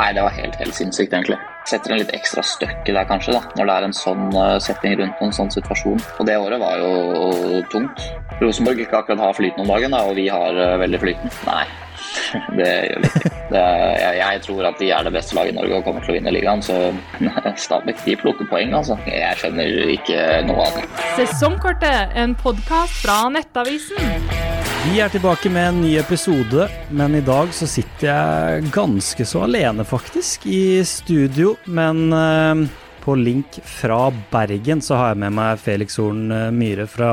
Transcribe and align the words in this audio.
Nei, 0.00 0.14
det 0.16 0.22
var 0.24 0.32
helt, 0.32 0.54
helt 0.56 0.72
sinnssykt, 0.72 1.12
egentlig. 1.12 1.36
Setter 1.68 1.92
en 1.92 1.98
litt 2.00 2.12
ekstra 2.16 2.40
støkk 2.46 2.88
i 2.88 2.94
deg, 2.96 3.04
kanskje, 3.10 3.34
da, 3.36 3.42
når 3.58 3.68
det 3.68 3.74
er 3.74 3.86
en 3.90 3.94
sånn 3.98 4.22
uh, 4.32 4.56
setting 4.62 4.94
rundt 4.96 5.20
en 5.20 5.34
sånn 5.36 5.52
situasjon. 5.52 6.00
Og 6.16 6.28
det 6.28 6.38
året 6.40 6.62
var 6.62 6.80
jo 6.80 7.60
tungt. 7.68 8.00
Rosenborg 8.40 8.80
ikke 8.80 9.02
akkurat 9.02 9.20
har 9.20 9.36
flyten 9.36 9.60
om 9.60 9.68
dagen, 9.68 9.92
da, 9.92 10.00
og 10.08 10.16
vi 10.16 10.24
har 10.32 10.56
uh, 10.56 10.78
veldig 10.80 11.02
flyten. 11.02 11.34
Nei, 11.44 11.66
det 12.62 12.70
gjør 12.88 13.04
vi 13.04 13.10
ikke. 13.12 13.34
Jeg, 13.50 14.16
jeg, 14.22 14.42
tror 14.46 14.70
at 14.70 14.80
de 14.80 14.90
er 14.96 15.04
det 15.04 15.12
beste 15.18 15.36
laget 15.36 15.52
i 15.52 15.58
Norge 15.58 15.80
og 15.82 15.88
kommer 15.90 16.06
til 16.06 16.14
å 16.14 16.16
vinne 16.16 16.32
ligaen, 16.32 16.64
så 16.64 16.78
Stabæk 17.66 18.00
de 18.06 18.16
plukker 18.22 18.48
poeng, 18.48 18.72
altså. 18.80 18.96
Jeg 19.10 19.36
skjønner 19.42 19.92
ikke 19.98 20.22
noe 20.48 20.64
av 20.64 20.78
det. 20.80 20.86
Sesongkortet, 21.18 22.16
en 22.16 22.38
podkast 22.40 23.02
fra 23.04 23.26
Nettavisen. 23.36 24.48
Vi 24.80 24.96
er 24.96 25.10
tilbake 25.12 25.50
med 25.52 25.66
en 25.68 25.80
ny 25.82 25.90
episode, 26.00 26.64
men 26.88 27.14
i 27.14 27.20
dag 27.20 27.50
så 27.52 27.66
sitter 27.68 28.06
jeg 28.08 28.70
ganske 28.72 29.26
så 29.28 29.42
alene, 29.44 29.84
faktisk, 29.84 30.46
i 30.48 30.80
studio. 30.88 31.52
Men 31.68 32.00
uh, 32.16 32.62
på 33.04 33.16
link 33.20 33.58
fra 33.68 34.06
Bergen 34.32 34.80
så 34.80 34.96
har 34.96 35.12
jeg 35.12 35.20
med 35.26 35.36
meg 35.36 35.60
Felix 35.60 36.00
Horn 36.00 36.32
uh, 36.32 36.48
Myhre 36.48 36.88
fra, 36.88 37.10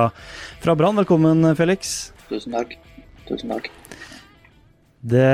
fra 0.63 0.77
Brann. 0.79 0.95
Velkommen, 1.03 1.43
Felix. 1.59 2.13
Tusen 2.31 2.55
takk. 2.55 2.77
Tusen 3.27 3.51
takk. 3.51 3.67
Det, 4.97 5.27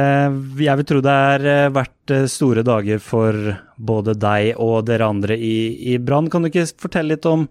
jeg 0.59 0.79
vil 0.79 0.87
tro 0.89 0.99
det 1.03 1.13
er 1.13 1.45
uh, 1.47 1.73
vært 1.73 2.13
store 2.29 2.65
dager 2.67 2.99
for 3.01 3.37
både 3.77 4.17
deg 4.19 4.59
og 4.61 4.83
dere 4.89 5.07
andre 5.07 5.37
i, 5.39 5.55
i 5.93 5.97
Brann. 6.03 6.27
Kan 6.29 6.43
du 6.43 6.51
ikke 6.51 6.67
fortelle 6.83 7.15
litt 7.15 7.27
om 7.29 7.47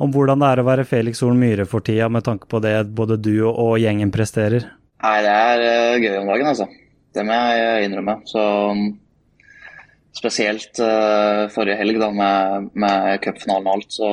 om 0.00 0.12
hvordan 0.14 0.40
det 0.40 0.48
er 0.48 0.62
å 0.62 0.64
være 0.64 0.86
Felix 0.88 1.20
Horn 1.20 1.36
Myhre 1.40 1.66
for 1.68 1.84
tida, 1.84 2.08
med 2.08 2.24
tanke 2.24 2.48
på 2.48 2.60
det 2.64 2.72
både 2.96 3.18
du 3.20 3.34
og 3.44 3.74
gjengen 3.82 4.12
presterer? 4.14 4.64
Nei, 5.04 5.18
det 5.26 5.34
er 5.34 5.64
uh, 5.64 5.98
gøy 6.00 6.14
om 6.22 6.30
dagen, 6.32 6.48
altså. 6.54 6.66
Det 7.12 7.24
må 7.26 7.36
jeg 7.36 7.88
innrømme. 7.88 8.14
Så 8.30 8.44
um, 8.70 8.86
spesielt 10.16 10.80
uh, 10.80 11.50
forrige 11.52 11.76
helg, 11.80 12.00
da, 12.00 12.08
med, 12.16 12.70
med 12.80 13.20
cupfinalen 13.24 13.68
og 13.68 13.76
alt, 13.76 13.92
så 13.92 14.10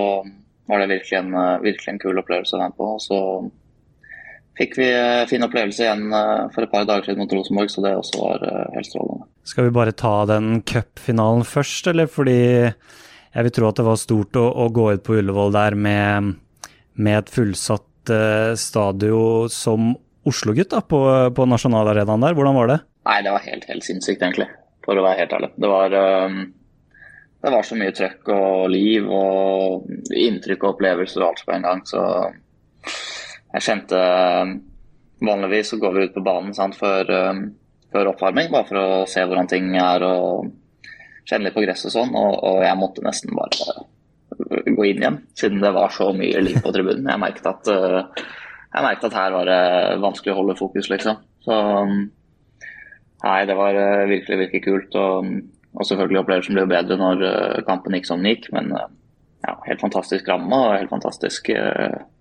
var 0.67 0.83
det 0.83 0.91
virkelig 0.91 1.21
en, 1.21 1.31
virkelig 1.63 1.93
en 1.93 2.01
kul 2.01 2.19
opplevelse 2.19 2.57
å 2.57 2.61
være 2.65 2.75
på. 2.75 2.89
Så 2.99 3.19
fikk 4.57 4.77
vi 4.79 4.87
fin 5.29 5.45
opplevelse 5.45 5.85
igjen 5.85 6.07
for 6.53 6.65
et 6.65 6.71
par 6.71 6.87
dager 6.89 7.07
siden 7.07 7.21
mot 7.23 7.33
Rosenborg, 7.37 7.69
så 7.71 7.83
det 7.85 7.95
også 7.97 8.21
var 8.23 8.45
helt 8.73 8.89
strålende. 8.89 9.27
Skal 9.47 9.67
vi 9.67 9.75
bare 9.77 9.93
ta 9.95 10.15
den 10.27 10.61
cupfinalen 10.67 11.45
først, 11.47 11.87
eller 11.91 12.09
fordi 12.11 12.39
jeg 13.37 13.45
vil 13.45 13.53
tro 13.53 13.69
at 13.69 13.77
det 13.77 13.85
var 13.85 13.99
stort 14.01 14.37
å, 14.39 14.47
å 14.49 14.67
gå 14.73 14.89
ut 14.95 15.03
på 15.05 15.19
Ullevål 15.19 15.53
der 15.53 15.77
med, 15.77 16.33
med 16.97 17.19
et 17.19 17.31
fullsatt 17.31 18.11
uh, 18.11 18.53
stadion 18.57 19.51
som 19.53 19.91
Oslo-gutt 20.27 20.73
på, 20.89 21.01
på 21.31 21.45
nasjonalarenaen 21.47 22.25
der. 22.25 22.35
Hvordan 22.35 22.57
var 22.57 22.71
det? 22.71 22.79
Nei, 23.07 23.19
det 23.23 23.35
var 23.35 23.45
helt, 23.45 23.67
helt 23.69 23.85
sinnssykt, 23.85 24.23
egentlig. 24.25 24.49
For 24.83 24.99
å 24.99 25.05
være 25.05 25.21
helt 25.21 25.35
ærlig. 25.37 25.51
Det 25.55 25.69
var, 25.71 25.95
um, 26.25 26.41
det 27.45 27.53
var 27.53 27.67
så 27.67 27.77
mye 27.79 27.93
trøkk 27.95 28.33
og 28.35 28.65
liv 28.73 29.07
og 29.07 29.87
inntrykk 30.11 30.65
og 30.65 30.73
opplevelser 30.73 31.23
og 31.23 31.29
alt 31.29 31.45
på 31.47 31.55
en 31.55 31.69
gang. 31.69 31.85
Så 31.87 32.01
jeg 33.53 33.65
kjente 33.69 33.99
Vanligvis 35.17 35.71
så 35.71 35.79
går 35.81 35.93
vi 35.95 36.03
ut 36.05 36.13
på 36.13 36.21
banen 36.21 36.53
sant, 36.53 36.75
før, 36.77 37.09
um, 37.09 37.39
før 37.89 38.11
oppvarming, 38.11 38.51
bare 38.53 38.67
for 38.69 38.77
å 38.77 39.05
se 39.09 39.23
hvordan 39.25 39.47
ting 39.49 39.71
er. 39.73 40.03
og 40.05 40.51
kjenne 41.27 41.49
litt 41.49 41.55
på 41.57 41.63
gresset 41.65 41.89
og 41.89 41.95
sånn, 41.95 42.13
og, 42.15 42.35
og, 42.39 42.61
jeg 42.63 42.79
måtte 42.79 43.01
nesten 43.03 43.33
bare 43.35 43.81
gå 44.37 44.85
inn 44.87 45.01
igjen, 45.01 45.17
siden 45.35 45.59
det 45.59 45.73
var 45.75 45.91
så 45.91 46.11
mye 46.15 46.43
liv 46.43 46.61
på 46.63 46.71
tribunen. 46.71 47.09
Jeg 47.09 47.19
merket 47.19 47.49
at, 47.49 47.67
uh, 47.67 48.27
jeg 48.75 48.85
merket 48.85 49.09
at 49.09 49.17
her 49.17 49.33
var 49.35 49.49
det 49.49 49.63
vanskelig 50.05 50.35
å 50.35 50.37
holde 50.37 50.59
fokus, 50.59 50.87
liksom. 50.93 51.19
Så 51.43 51.57
nei, 53.25 53.41
det 53.49 53.57
var 53.57 53.81
virkelig, 54.07 54.37
virkelig 54.45 54.63
kult. 54.67 55.01
Og, 55.01 55.33
og 55.73 55.89
selvfølgelig 55.89 56.21
opplevelsen 56.21 56.55
ble 56.55 56.63
jo 56.67 56.71
bedre 56.75 56.99
når 57.01 57.25
kampen 57.67 57.97
gikk 57.97 58.07
som 58.07 58.21
den 58.21 58.35
gikk, 58.35 58.51
men 58.55 58.71
ja, 59.47 59.55
helt 59.67 59.83
fantastisk 59.83 60.27
ramme 60.27 60.57
og 60.59 60.75
helt 60.75 60.91
fantastisk 60.91 61.49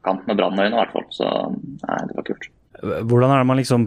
kant 0.07 0.29
med 0.29 0.39
Brannøyene 0.39 0.77
i 0.77 0.81
hvert 0.81 0.95
fall. 0.95 1.09
Så 1.15 1.31
nei, 1.51 2.01
det 2.07 2.17
var 2.17 2.29
kult. 2.29 2.51
Hvordan 2.83 3.33
er 3.33 3.41
det 3.41 3.49
man 3.49 3.59
liksom 3.61 3.87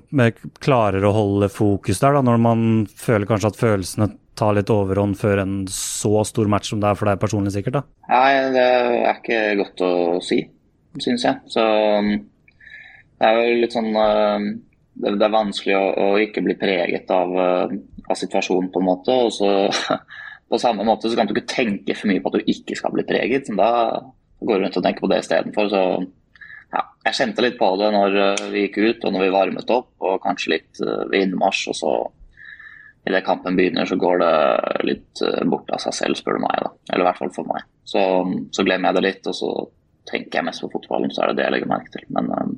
klarer 0.64 1.06
å 1.06 1.14
holde 1.14 1.50
fokus 1.54 2.02
der, 2.02 2.16
da, 2.18 2.24
når 2.26 2.42
man 2.42 2.64
føler 2.98 3.30
kanskje 3.30 3.52
at 3.52 3.60
følelsene 3.60 4.10
tar 4.40 4.56
litt 4.56 4.72
overhånd 4.72 5.18
før 5.20 5.44
en 5.44 5.56
så 5.74 6.24
stor 6.28 6.50
match 6.52 6.72
som 6.72 6.82
det 6.82 6.90
er 6.90 6.98
for 6.98 7.10
deg 7.10 7.22
personlig, 7.22 7.54
sikkert? 7.56 7.80
da? 7.80 7.84
Nei, 8.10 8.32
det 8.56 8.66
er 8.66 9.12
ikke 9.18 9.42
godt 9.60 9.84
å 9.86 9.92
si, 10.24 10.40
syns 11.04 11.28
jeg. 11.28 11.42
Så 11.52 11.66
det 13.20 13.28
er 13.28 13.38
jo 13.38 13.60
litt 13.60 13.76
sånn 13.76 13.92
uh, 13.92 14.40
Det, 15.00 15.12
er 15.16 15.36
vanskelig 15.36 15.76
å, 15.76 15.84
å 16.06 16.08
ikke 16.24 16.44
bli 16.46 16.56
preget 16.60 17.12
av, 17.14 17.36
av, 17.40 18.16
situasjonen, 18.16 18.72
på 18.72 18.82
en 18.82 18.90
måte. 18.90 19.16
Og 19.28 19.32
så 19.36 19.52
på 20.50 20.60
samme 20.62 20.86
måte 20.88 21.10
så 21.10 21.18
kan 21.18 21.30
du 21.30 21.36
ikke 21.36 21.50
tenke 21.52 21.96
for 21.98 22.10
mye 22.10 22.22
på 22.24 22.32
at 22.32 22.40
du 22.40 22.52
ikke 22.54 22.78
skal 22.78 22.94
bli 22.96 23.06
preget. 23.08 23.52
Da 23.54 23.72
går 24.40 24.56
du 24.56 24.64
rundt 24.66 24.80
og 24.80 24.86
tenker 24.86 25.06
på 25.06 25.10
det 25.12 25.22
istedenfor. 25.24 25.70
Så 25.70 25.82
ja, 26.74 26.86
jeg 27.08 27.18
kjente 27.18 27.46
litt 27.46 27.60
på 27.60 27.70
det 27.82 27.90
når 27.94 28.18
uh, 28.18 28.46
vi 28.54 28.68
gikk 28.68 28.80
ut 28.82 29.06
og 29.06 29.14
når 29.14 29.26
vi 29.26 29.34
varmet 29.36 29.74
opp, 29.76 29.92
og 30.06 30.22
kanskje 30.24 30.56
litt 30.56 30.82
ved 30.82 31.20
innmarsj. 31.22 31.68
og 31.74 31.78
så 31.78 31.94
idet 33.10 33.26
kampen 33.26 33.56
begynner, 33.56 33.86
så 33.86 33.96
går 33.96 34.22
det 34.22 34.34
litt 34.88 35.22
eh, 35.26 35.44
bort 35.50 35.70
av 35.74 35.82
seg 35.84 35.96
selv, 35.96 36.20
spør 36.20 36.38
du 36.38 36.44
meg. 36.44 36.64
da. 36.66 36.72
Eller 36.92 37.06
i 37.06 37.08
hvert 37.10 37.22
fall 37.22 37.34
for 37.34 37.50
meg. 37.50 37.66
Så, 37.88 38.02
så 38.56 38.66
glemmer 38.68 38.92
jeg 38.92 39.00
det 39.00 39.06
litt, 39.06 39.30
og 39.32 39.38
så 39.38 39.52
tenker 40.10 40.40
jeg 40.40 40.48
mest 40.50 40.64
på 40.64 40.72
fotballen, 40.74 41.14
så 41.14 41.24
er 41.24 41.32
det 41.32 41.40
det 41.40 41.48
jeg 41.48 41.56
legger 41.56 41.72
merke 41.72 41.94
til. 41.96 42.06
Men 42.16 42.30
um, 42.34 42.49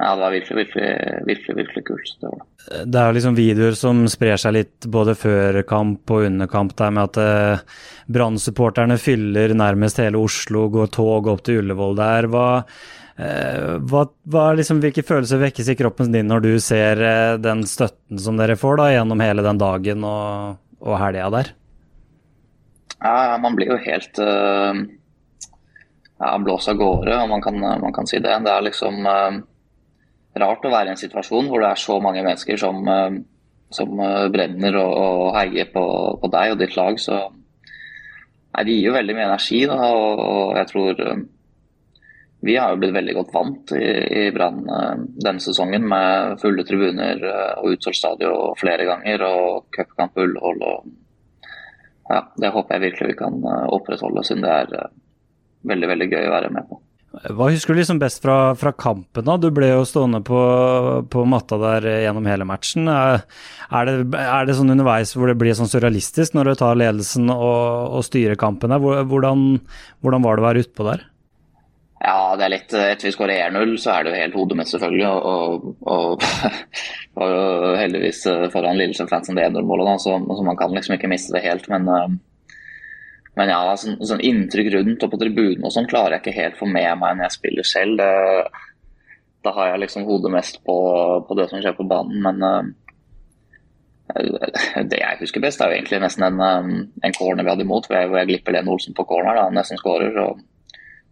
ja, 0.00 0.10
det 0.16 0.22
var 0.24 0.32
virkelig, 0.32 0.56
virkelig, 0.64 0.90
virkelig, 1.28 1.56
virkelig 1.56 1.84
kult. 1.86 2.12
Det, 2.20 2.30
var 2.30 2.38
det. 2.42 2.84
det 2.92 3.00
er 3.00 3.16
liksom 3.18 3.36
videoer 3.36 3.76
som 3.78 4.04
sprer 4.08 4.40
seg 4.40 4.56
litt 4.56 4.88
både 4.88 5.16
før 5.18 5.60
kamp 5.68 6.14
og 6.16 6.28
under 6.30 6.48
kamp, 6.50 6.72
der 6.78 6.94
med 6.96 7.10
at 7.10 7.20
eh, 7.20 7.82
Brann-supporterne 8.10 8.96
fyller 9.00 9.52
nærmest 9.54 10.00
hele 10.00 10.20
Oslo, 10.20 10.70
går 10.72 10.88
tog 10.96 11.28
opp 11.30 11.44
til 11.44 11.60
Ullevål 11.60 12.00
der. 12.00 12.30
Hva, 12.32 12.48
Eh, 13.20 13.76
hva, 13.90 14.06
hva 14.32 14.44
liksom, 14.56 14.78
hvilke 14.80 15.04
følelser 15.04 15.42
vekkes 15.42 15.68
i 15.72 15.76
kroppen 15.76 16.12
din 16.14 16.30
når 16.30 16.44
du 16.44 16.52
ser 16.62 17.00
eh, 17.04 17.34
den 17.42 17.66
støtten 17.68 18.20
som 18.22 18.38
dere 18.40 18.56
får 18.56 18.80
da, 18.80 18.86
gjennom 18.94 19.20
hele 19.20 19.44
den 19.44 19.60
dagen 19.60 20.06
og, 20.08 20.60
og 20.80 20.96
helga 21.02 21.28
der? 21.34 21.50
Ja, 23.00 23.36
man 23.42 23.56
blir 23.56 23.72
jo 23.72 23.78
helt 23.80 24.18
uh, 24.20 24.76
ja, 26.20 26.32
blåst 26.44 26.68
av 26.68 26.76
gårde, 26.80 27.14
om 27.24 27.30
man 27.32 27.44
kan, 27.44 27.56
man 27.60 27.94
kan, 27.96 28.08
si 28.08 28.20
det. 28.20 28.34
Det 28.44 28.52
er 28.52 28.66
liksom 28.66 29.06
uh, 29.08 29.38
rart 30.38 30.64
å 30.64 30.72
være 30.72 30.92
i 30.92 30.94
en 30.94 31.00
situasjon 31.00 31.50
hvor 31.50 31.62
det 31.62 31.72
er 31.72 31.82
så 31.82 31.98
mange 32.02 32.22
mennesker 32.22 32.60
som, 32.60 32.80
uh, 32.86 33.18
som 33.74 34.00
brenner 34.34 34.78
og, 34.78 34.94
og, 34.94 35.26
heier 35.38 35.70
på, 35.72 35.84
på, 36.22 36.30
deg 36.30 36.54
og 36.54 36.62
ditt 36.62 36.78
lag. 36.78 37.00
Så 37.02 37.18
nei, 37.18 38.64
det 38.64 38.76
gir 38.76 38.88
jo 38.90 38.96
veldig 38.96 39.18
mye 39.18 39.28
energi, 39.28 39.60
da, 39.70 39.78
og, 39.90 40.24
og 40.24 40.56
jeg 40.60 40.70
tror 40.72 41.04
vi 42.40 42.54
har 42.56 42.72
jo 42.72 42.78
blitt 42.80 42.94
veldig 42.96 43.14
godt 43.18 43.34
vant 43.34 43.72
i, 43.76 43.88
i 44.16 44.22
Brann 44.32 44.62
denne 44.64 45.42
sesongen 45.44 45.84
med 45.84 46.38
fulle 46.40 46.64
tribuner 46.64 47.20
og 47.60 47.74
utsolgt 47.74 47.98
stadion 47.98 48.56
flere 48.56 48.86
ganger 48.88 49.26
og 49.26 49.66
cupkamp 49.76 50.14
på 50.16 50.24
Ullevål. 50.24 50.64
Ja, 52.08 52.22
det 52.40 52.54
håper 52.54 52.78
jeg 52.78 52.86
virkelig 52.86 53.12
vi 53.12 53.18
kan 53.20 53.44
opprettholde, 53.44 54.24
siden 54.24 54.46
det 54.46 54.54
er 54.56 54.88
veldig 55.68 55.90
veldig 55.92 56.08
gøy 56.10 56.30
å 56.30 56.32
være 56.38 56.54
med 56.54 56.70
på. 56.70 56.80
Hva 57.10 57.48
husker 57.50 57.74
du 57.74 57.80
liksom 57.80 57.98
best 57.98 58.22
fra, 58.22 58.54
fra 58.54 58.70
kampen? 58.70 59.24
da? 59.26 59.34
Du 59.40 59.48
ble 59.54 59.72
jo 59.72 59.86
stående 59.88 60.20
på, 60.22 60.40
på 61.10 61.24
matta 61.26 61.58
der 61.58 61.88
gjennom 62.04 62.28
hele 62.30 62.46
matchen. 62.46 62.86
Er, 62.86 63.24
er, 63.66 63.88
det, 63.90 64.20
er, 64.20 64.46
det, 64.46 64.54
sånn 64.54 64.70
underveis 64.76 65.16
hvor 65.18 65.26
det 65.26 65.34
blir 65.40 65.56
sånn 65.58 65.70
surrealistisk 65.70 66.36
når 66.38 66.52
du 66.52 66.60
tar 66.62 66.78
ledelsen 66.78 67.32
og, 67.34 67.98
og 67.98 68.06
styrer 68.06 68.38
kampen? 68.38 68.70
der? 68.70 69.02
Hvordan, 69.10 69.58
hvordan 70.06 70.26
var 70.26 70.38
det 70.38 70.44
å 70.44 70.46
være 70.46 70.64
utpå 70.66 70.86
der? 70.86 71.04
Ja, 72.00 72.36
det 72.38 72.46
er 72.46 72.52
litt 72.54 72.72
Etter 72.78 73.10
vi 73.10 73.12
skårer 73.12 73.50
1-0, 73.50 73.74
så 73.82 73.92
er 73.92 74.06
det 74.06 74.14
jo 74.14 74.20
helt 74.22 74.36
hodemessig, 74.38 74.78
selvfølgelig. 74.78 75.10
Og, 75.10 75.74
og, 75.82 76.22
og, 76.22 76.24
og 77.26 77.66
heldigvis 77.76 78.22
foran 78.54 78.78
Lillestrøm-fansen 78.78 79.36
det 79.36 79.50
1-0-målet, 79.50 79.98
så, 80.06 80.14
så, 80.30 80.46
man 80.46 80.56
kan 80.56 80.72
liksom 80.78 80.94
ikke 80.96 81.10
miste 81.10 81.34
det 81.34 81.42
helt. 81.44 81.66
Men, 81.74 81.90
eh, 81.90 82.06
men 83.38 83.52
ja, 83.52 83.60
sånn, 83.78 84.00
sånn, 84.02 84.22
inntrykk 84.26 84.72
rundt 84.74 85.04
og 85.06 85.12
på 85.12 85.20
tribunen 85.20 85.64
og 85.66 85.72
sånn 85.74 85.88
klarer 85.90 86.16
jeg 86.16 86.24
ikke 86.24 86.38
helt 86.40 86.58
få 86.58 86.66
med 86.66 86.98
meg 86.98 87.16
når 87.16 87.28
jeg 87.28 87.36
spiller 87.36 87.68
selv. 87.68 88.00
Det, 88.00 88.10
da 89.46 89.54
har 89.56 89.72
jeg 89.72 89.82
liksom 89.84 90.06
hodet 90.08 90.32
mest 90.34 90.60
på, 90.66 90.76
på, 91.28 91.36
det 91.38 91.46
som 91.50 91.62
skjer 91.62 91.76
på 91.78 91.86
banen. 91.88 92.18
Men 92.26 92.42
uh, 92.44 92.64
det 94.90 94.98
jeg 95.00 95.20
husker 95.22 95.44
best, 95.44 95.62
er 95.62 95.70
jo 95.70 95.78
egentlig 95.78 96.02
nesten 96.02 96.26
en, 96.26 96.40
en 97.06 97.16
corner 97.16 97.46
vi 97.46 97.52
hadde 97.54 97.64
imot, 97.64 97.86
hvor 97.86 98.00
jeg, 98.00 98.10
hvor 98.10 98.20
jeg 98.20 98.32
glipper 98.32 98.56
Lene 98.56 98.74
Olsen 98.74 98.96
på 98.98 99.06
corner. 99.08 99.38
da, 99.38 99.46
Nesten 99.54 99.80
skårer. 99.80 100.18
og 100.24 100.42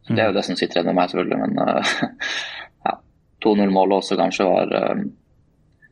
det 0.09 0.23
er 0.23 0.31
jo 0.31 0.37
det 0.39 0.45
som 0.47 0.57
sitter 0.57 0.81
igjen 0.81 0.91
med 0.91 0.99
meg, 0.99 1.13
selvfølgelig. 1.13 1.39
Men 1.45 1.53
uh, 1.63 1.85
ja, 2.89 2.99
2-0-målet 3.45 4.01
også 4.01 4.19
kanskje 4.21 4.49
var, 4.49 4.75
uh, 4.75 5.87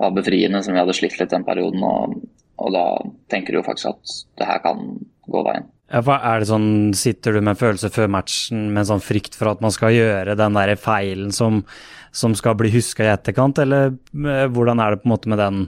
var, 0.00 0.16
befriende, 0.16 0.62
som 0.62 0.76
vi 0.76 0.82
hadde 0.82 0.96
slitt 0.96 1.18
litt 1.20 1.32
den 1.32 1.46
perioden. 1.46 1.84
Og, 1.84 2.18
og, 2.56 2.68
da 2.74 2.84
tenker 3.32 3.54
du 3.54 3.60
jo 3.60 3.66
faktisk 3.66 3.90
at 3.90 4.18
det 4.40 4.48
her 4.48 4.60
kan 4.64 4.82
gå 5.30 5.44
veien. 5.46 5.70
Ja, 5.92 6.00
er 6.16 6.40
det 6.40 6.48
sånn, 6.48 6.94
Sitter 6.96 7.36
du 7.36 7.42
med 7.42 7.54
en 7.54 7.60
følelse 7.60 7.90
før 7.92 8.08
matchen 8.10 8.70
med 8.70 8.82
en 8.82 8.90
sånn 8.94 9.04
frykt 9.04 9.36
for 9.36 9.52
at 9.52 9.60
man 9.62 9.74
skal 9.74 9.94
gjøre 9.94 10.36
den 10.38 10.56
der 10.56 10.72
feilen 10.80 11.34
som, 11.34 11.60
som 12.14 12.34
skal 12.38 12.56
bli 12.58 12.72
huska 12.72 13.04
i 13.04 13.12
etterkant, 13.12 13.60
eller 13.62 13.92
eh, 13.92 14.46
hvordan 14.50 14.80
er 14.80 14.94
det 14.94 15.02
på 15.02 15.10
en 15.10 15.14
måte 15.14 15.32
med 15.32 15.42
den, 15.42 15.66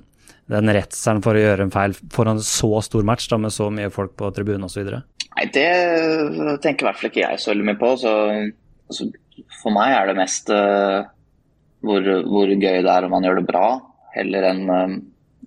den 0.52 0.72
redselen 0.72 1.20
for 1.24 1.36
å 1.36 1.42
gjøre 1.42 1.66
en 1.66 1.74
feil 1.74 1.96
foran 2.14 2.40
så 2.42 2.80
stor 2.86 3.06
match 3.06 3.28
da, 3.32 3.38
med 3.42 3.54
så 3.54 3.68
mye 3.72 3.92
folk 3.92 4.16
på 4.18 4.32
tribunen 4.34 4.66
osv.? 4.70 4.88
Nei, 5.36 5.50
det 5.52 5.68
tenker 6.64 6.86
i 6.86 6.88
hvert 6.88 7.00
fall 7.00 7.10
ikke 7.10 7.24
jeg 7.26 7.42
så 7.42 7.52
veldig 7.52 7.68
mye 7.68 7.80
på. 7.80 7.92
Så, 8.00 8.12
altså, 8.88 9.10
for 9.60 9.74
meg 9.76 9.92
er 9.92 10.08
det 10.08 10.16
mest 10.16 10.48
uh, 10.48 11.04
hvor, 11.84 12.08
hvor, 12.24 12.48
gøy 12.48 12.80
det 12.80 12.88
er 12.88 13.04
om 13.04 13.12
man 13.12 13.26
gjør 13.26 13.42
det 13.42 13.48
bra, 13.50 13.66
heller 14.16 14.48
enn 14.48 14.64
uh, 14.70 14.96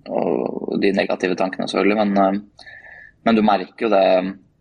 de 0.04 0.92
negative 0.96 1.36
tankene, 1.38 1.68
selvfølgelig. 1.70 1.98
Men, 2.00 2.16
uh, 2.18 2.66
men, 3.26 3.36
du 3.38 3.44
merker 3.46 3.86
jo 3.86 3.92
det 3.92 4.04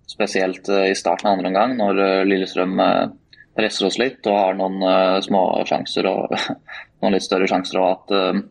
spesielt 0.10 0.70
i 0.74 0.96
starten 0.98 1.30
av 1.30 1.36
andre 1.38 1.52
omgang, 1.52 1.76
når 1.78 2.26
Lillestrøm 2.26 2.80
presser 3.54 3.86
oss 3.86 4.00
litt 4.02 4.26
og 4.26 4.38
har 4.40 4.56
noen 4.58 5.22
små 5.22 5.44
sjanser 5.70 6.08
og 6.10 6.34
noen 7.04 7.14
litt 7.14 7.26
større 7.28 7.46
sjanser. 7.48 7.78
og 7.78 7.92
at 7.92 8.42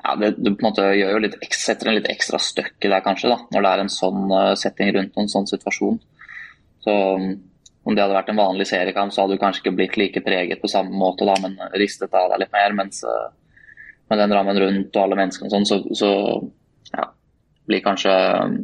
ja, 0.00 0.14
det, 0.16 0.30
det, 0.38 0.54
på 0.54 0.64
en 0.64 0.68
måte 0.70 0.86
gjør 0.96 1.12
jo 1.12 1.20
litt, 1.26 1.36
setter 1.52 1.90
en 1.90 1.98
litt 1.98 2.08
ekstra 2.08 2.40
støkk 2.40 2.88
i 2.88 2.88
deg, 2.88 3.04
kanskje, 3.04 3.34
da, 3.34 3.38
når 3.52 3.66
det 3.66 3.72
er 3.74 3.84
en 3.84 3.92
sånn 3.92 4.32
setting 4.56 4.94
rundt 4.96 5.20
en 5.20 5.30
sånn 5.34 5.50
situasjon. 5.52 6.00
Så 6.86 6.96
Om 7.86 7.94
det 7.94 8.02
hadde 8.02 8.16
vært 8.16 8.30
en 8.32 8.40
vanlig 8.40 8.66
seriekamp, 8.66 9.12
så 9.14 9.22
hadde 9.22 9.36
du 9.36 9.42
kanskje 9.42 9.60
ikke 9.62 9.76
blitt 9.78 9.96
like 10.00 10.20
preget 10.26 10.62
på 10.62 10.70
samme 10.70 10.90
måte, 10.98 11.26
da, 11.28 11.36
men 11.42 11.54
ristet 11.78 12.14
av 12.18 12.32
deg 12.32 12.42
litt 12.42 12.54
mer. 12.54 12.74
Mens 12.74 13.04
med 14.10 14.22
den 14.22 14.34
rammen 14.34 14.60
rundt 14.62 14.96
og 14.96 15.02
alle 15.02 15.18
menneskene 15.18 15.50
og 15.50 15.54
sånn, 15.54 15.68
så, 15.68 15.80
så 15.98 16.10
ja, 16.92 17.08
blir 17.66 17.84
kanskje 17.84 18.14
um, 18.42 18.58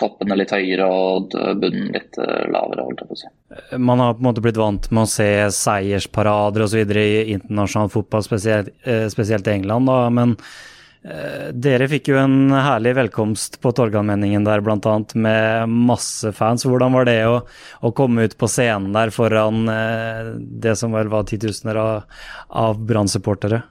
toppene 0.00 0.38
litt 0.38 0.54
høyere 0.54 0.88
og 0.88 1.36
bunnen 1.60 1.92
litt 1.94 2.18
eh, 2.20 2.48
lavere. 2.50 2.86
holdt 2.86 3.04
jeg 3.04 3.10
på 3.10 3.16
å 3.16 3.20
si. 3.20 3.30
Man 3.76 4.02
har 4.02 4.16
på 4.16 4.24
en 4.24 4.30
måte 4.30 4.44
blitt 4.44 4.60
vant 4.60 4.90
med 4.90 5.04
å 5.04 5.10
se 5.10 5.30
seiersparader 5.56 6.66
osv. 6.66 6.82
i 6.96 7.36
internasjonal 7.36 7.92
fotball, 7.92 8.24
spesielt, 8.26 8.72
eh, 8.84 9.06
spesielt 9.12 9.48
i 9.48 9.56
England. 9.58 9.90
Da. 9.90 9.98
Men 10.14 10.36
eh, 11.04 11.50
dere 11.52 11.88
fikk 11.90 12.12
jo 12.12 12.20
en 12.22 12.54
herlig 12.54 12.94
velkomst 13.00 13.60
på 13.60 13.74
Torgallmenningen 13.76 14.46
der, 14.48 14.64
bl.a. 14.64 14.94
med 15.14 15.74
masse 15.90 16.32
fans. 16.36 16.64
Hvordan 16.68 16.96
var 16.96 17.08
det 17.10 17.18
å, 17.28 17.42
å, 17.80 17.92
komme 17.96 18.24
ut 18.28 18.38
på 18.40 18.48
scenen 18.50 18.94
der 18.96 19.12
foran 19.14 19.66
det 20.40 20.78
som 20.80 20.96
vel 20.96 21.12
var 21.12 21.28
titusener 21.28 21.80
av, 21.80 22.24
av 22.48 22.80
Brann-supportere? 22.88 23.64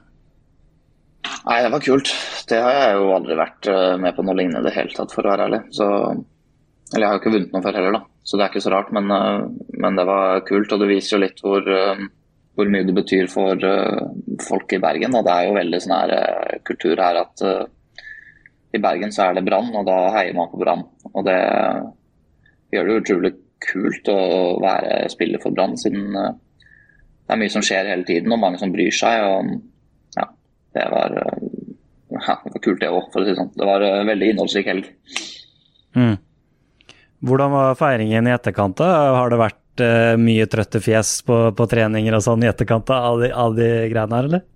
Nei, 1.46 1.62
det 1.64 1.70
var 1.72 1.80
kult. 1.80 2.10
Det 2.48 2.58
har 2.60 2.74
jeg 2.76 2.96
jo 2.98 3.12
aldri 3.14 3.36
vært 3.38 3.68
eh, 3.72 3.96
med 4.00 4.16
på 4.16 4.24
noe 4.26 4.36
lignende 4.36 4.60
i 4.60 4.68
det 4.68 4.76
hele 4.76 4.92
tatt, 4.92 5.12
for 5.14 5.24
å 5.24 5.32
være 5.32 5.46
ærlig. 5.48 5.60
Så, 5.72 5.86
eller 6.92 7.04
jeg 7.04 7.08
har 7.08 7.16
jo 7.16 7.22
ikke 7.22 7.32
vunnet 7.36 7.54
noe 7.54 7.64
før 7.64 7.78
heller, 7.78 7.96
da. 7.96 8.02
Så 8.20 8.36
det 8.36 8.44
er 8.44 8.52
ikke 8.52 8.64
så 8.66 8.72
rart. 8.74 8.90
Men, 8.96 9.12
eh, 9.16 9.44
men 9.84 9.96
det 9.96 10.06
var 10.10 10.42
kult, 10.48 10.74
og 10.76 10.82
det 10.82 10.90
viser 10.90 11.16
jo 11.16 11.22
litt 11.24 11.40
hvor, 11.44 11.64
eh, 11.64 12.04
hvor 12.58 12.72
mye 12.74 12.88
det 12.88 12.96
betyr 12.98 13.30
for 13.32 13.68
folk 14.44 14.76
i 14.76 14.82
Bergen. 14.82 15.16
Og 15.16 15.24
det 15.24 15.32
er 15.36 15.48
jo 15.48 15.56
veldig 15.56 15.80
sånn 15.80 15.96
her 15.96 16.60
kultur 16.68 17.00
her 17.00 17.22
at 17.22 17.44
i 18.76 18.78
Bergen 18.82 19.14
så 19.14 19.30
er 19.30 19.38
det 19.38 19.46
Brann, 19.46 19.70
og 19.80 19.86
da 19.88 19.96
heier 20.18 20.36
man 20.36 20.50
på 20.50 20.60
Brann. 20.60 20.84
Og 21.14 21.24
det 21.24 21.38
gjør 22.74 22.90
det 22.90 22.98
utrolig 23.00 23.32
kult 23.64 24.10
å 24.12 24.20
være 24.60 25.08
spiller 25.14 25.40
for 25.42 25.56
Brann, 25.56 25.78
siden 25.80 26.12
det 26.12 27.32
er 27.32 27.40
mye 27.40 27.54
som 27.54 27.64
skjer 27.64 27.88
hele 27.88 28.04
tiden, 28.04 28.34
og 28.34 28.42
mange 28.42 28.60
som 28.60 28.74
bryr 28.74 28.92
seg. 28.92 29.24
og 29.24 29.56
det 30.72 30.86
var, 30.90 31.16
eh, 31.22 31.38
ja, 32.28 32.36
det 32.44 32.52
var 32.54 32.62
kult, 32.62 32.80
det 32.80 32.90
òg, 32.90 33.08
for 33.12 33.22
å 33.22 33.26
si 33.26 33.32
det 33.32 33.38
sånn. 33.40 33.54
Det 33.56 33.68
var 33.68 33.86
en 33.86 34.10
veldig 34.10 34.34
innholdsrik 34.34 34.70
helg. 34.70 34.90
Mm. 35.98 36.14
Hvordan 37.26 37.52
var 37.52 37.80
feiringen 37.80 38.28
i 38.28 38.34
etterkant? 38.34 38.78
da? 38.80 39.16
Har 39.18 39.32
det 39.32 39.40
vært 39.40 39.82
uh, 39.84 40.14
mye 40.20 40.46
trøtte 40.50 40.80
fjes 40.80 41.18
på, 41.26 41.40
på, 41.56 41.66
treninger 41.68 42.16
og 42.16 42.24
sånn 42.24 42.46
i 42.46 42.48
etterkant 42.48 42.88
av 42.94 43.20
de, 43.20 43.28
av 43.34 43.56
de 43.58 43.68
greiene 43.90 44.16
her, 44.16 44.30
eller? 44.30 44.46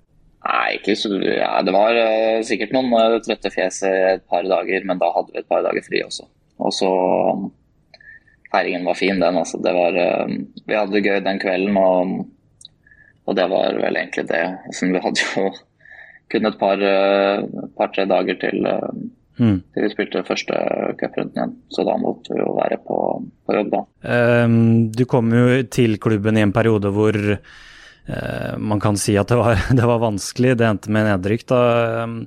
Nei, 0.44 0.76
ikke 0.78 0.94
så 0.96 1.10
ja, 1.24 1.50
Det 1.64 1.72
var 1.74 1.98
uh, 1.98 2.40
sikkert 2.46 2.72
noen 2.76 2.88
uh, 2.94 3.18
trøtte 3.24 3.52
fjes 3.52 3.82
et 3.90 4.24
par 4.30 4.46
dager, 4.48 4.86
men 4.88 5.02
da 5.02 5.10
hadde 5.12 5.34
vi 5.34 5.42
et 5.42 5.50
par 5.50 5.66
dager 5.66 5.84
fri 5.84 6.00
også. 6.06 6.28
Og 6.64 6.72
så 6.72 6.88
um, 7.34 7.50
Feiringen 8.54 8.86
var 8.86 8.96
fin, 8.96 9.18
den. 9.18 9.36
altså. 9.40 9.58
Det 9.58 9.72
var, 9.74 9.96
vi 10.30 10.76
hadde 10.78 10.94
det 10.94 11.00
gøy 11.02 11.16
den 11.26 11.40
kvelden, 11.42 11.74
og, 11.74 12.68
og 13.26 13.34
det 13.34 13.48
var 13.50 13.80
vel 13.82 13.98
egentlig 13.98 14.28
det. 14.28 14.44
Som 14.78 14.92
vi 14.94 15.00
hadde 15.02 15.24
jo 15.24 15.48
kun 16.32 16.48
et 16.48 16.56
par-tre 16.60 16.94
eh, 16.94 17.68
par, 17.76 17.92
dager 18.10 18.38
til, 18.40 18.66
eh, 18.68 18.88
mm. 19.40 19.58
til 19.74 19.86
vi 19.86 19.92
spilte 19.92 20.24
første 20.26 20.58
cuprunden 21.00 21.36
igjen. 21.36 21.54
Så 21.72 21.86
da 21.86 21.96
måtte 22.00 22.34
vi 22.34 22.42
jo 22.42 22.56
være 22.56 22.80
på, 22.86 22.98
på 23.44 23.58
jobb, 23.58 23.70
da. 23.74 23.84
Um, 24.44 24.58
du 24.94 25.04
kom 25.10 25.32
jo 25.34 25.62
til 25.68 25.98
klubben 26.02 26.40
i 26.40 26.44
en 26.46 26.54
periode 26.54 26.92
hvor 26.94 27.18
uh, 27.36 28.52
man 28.58 28.82
kan 28.82 29.00
si 29.00 29.16
at 29.20 29.32
det 29.32 29.40
var, 29.40 29.62
det 29.78 29.88
var, 29.92 30.02
vanskelig. 30.02 30.58
Det 30.60 30.68
endte 30.68 30.94
med 30.94 31.10
nedrykk. 31.10 31.48
da. 31.52 31.62
Um, 32.04 32.20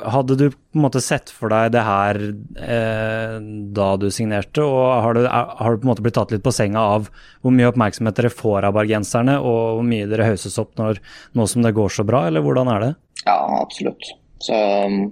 hadde 0.00 0.36
du 0.40 0.44
på 0.50 0.78
en 0.78 0.84
måte 0.86 1.00
sett 1.04 1.30
for 1.30 1.52
deg 1.52 1.72
det 1.74 1.82
her 1.84 2.18
eh, 2.22 3.34
da 3.76 3.88
du 4.00 4.08
signerte, 4.14 4.64
og 4.64 4.86
har 5.04 5.16
du, 5.16 5.26
har 5.28 5.74
du, 5.74 5.82
på 5.82 5.86
en 5.86 5.90
måte 5.90 6.04
blitt 6.04 6.16
tatt 6.16 6.32
litt 6.32 6.44
på 6.44 6.54
senga 6.54 6.80
av 6.94 7.10
hvor 7.42 7.52
mye 7.54 7.68
oppmerksomhet 7.68 8.16
dere 8.16 8.32
får 8.32 8.68
av 8.68 8.76
bergenserne, 8.78 9.36
og 9.40 9.78
hvor 9.78 9.86
mye 9.86 10.08
dere 10.08 10.30
hauses 10.30 10.56
opp 10.62 10.72
når, 10.80 11.02
nå 11.36 11.46
som 11.50 11.66
det 11.66 11.74
går 11.76 11.92
så 11.92 12.06
bra, 12.08 12.24
eller 12.30 12.44
hvordan 12.44 12.70
er 12.72 12.86
det? 12.86 12.92
Ja, 13.26 13.36
absolutt. 13.60 14.08
Så 14.42 14.56
um, 14.56 15.04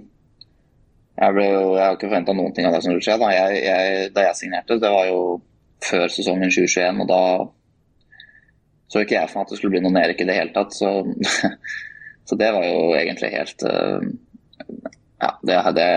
jeg, 1.21 1.37
ble 1.37 1.45
jo, 1.45 1.61
jeg 1.77 1.85
har 1.85 1.99
ikke 1.99 2.09
forventa 2.09 2.35
noen 2.35 2.57
ting 2.57 2.67
av 2.67 2.75
det 2.75 2.81
som 2.81 2.91
skulle 2.91 3.05
skje. 3.05 3.19
Da 3.21 3.29
jeg, 3.35 3.61
jeg, 3.67 4.09
da 4.15 4.25
jeg 4.27 4.39
signerte, 4.39 4.79
det 4.81 4.91
var 4.91 5.07
jo 5.11 5.21
før 5.85 6.09
sesongen 6.13 6.49
2021, 6.49 7.05
og 7.05 7.11
da 7.11 7.21
så 8.91 9.05
ikke 9.05 9.15
jeg 9.15 9.29
for 9.29 9.39
meg 9.39 9.45
at 9.45 9.53
det 9.53 9.61
skulle 9.61 9.77
bli 9.77 9.85
noe 9.85 9.95
nedrykk 9.95 10.25
i 10.25 10.27
det 10.27 10.35
hele 10.35 10.53
tatt. 10.57 10.73
Så, 10.75 10.89
så 12.27 12.37
det 12.41 12.49
var 12.57 12.65
jo 12.65 12.91
egentlig 12.97 13.31
helt 13.37 13.63
uh, 13.69 14.09
ja, 15.21 15.39
det, 15.41 15.57
det, 15.77 15.89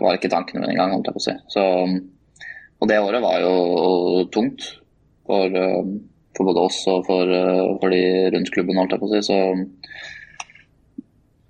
var 0.00 0.16
ikke 0.16 0.30
tankene 0.32 0.62
mine 0.62 0.72
engang, 0.72 0.94
holdt 0.96 1.10
jeg 1.10 1.16
på 1.16 1.20
å 1.22 1.26
si. 1.26 1.34
Så, 1.52 1.64
og 2.80 2.88
det 2.88 3.02
året 3.04 3.22
var 3.24 3.42
jo 3.44 4.24
tungt 4.32 4.64
for, 5.28 5.58
for 6.36 6.48
både 6.48 6.64
oss 6.64 6.78
og 6.90 7.04
for, 7.08 7.34
for, 7.82 7.88
de 7.92 8.30
rundt 8.32 8.52
klubben, 8.54 8.78
holdt 8.80 8.96
jeg 8.96 9.02
på 9.02 9.10
å 9.10 9.12
si. 9.12 9.20
Så 9.28 9.36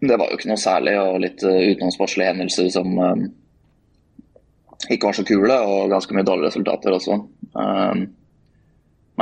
det 0.02 0.19
var 0.19 0.26
jo 0.32 0.36
ikke 0.40 0.50
noe 0.50 0.58
særlig, 0.58 0.96
og 0.98 1.22
litt 1.22 1.40
utenomsportslige 1.46 2.32
hendelser 2.32 2.66
som 2.74 2.88
ikke 4.90 5.06
var 5.06 5.14
så 5.14 5.22
kule, 5.26 5.56
og 5.62 5.92
ganske 5.94 6.14
mye 6.16 6.26
dårlige 6.26 6.50
resultater 6.50 6.90
også. 6.96 7.20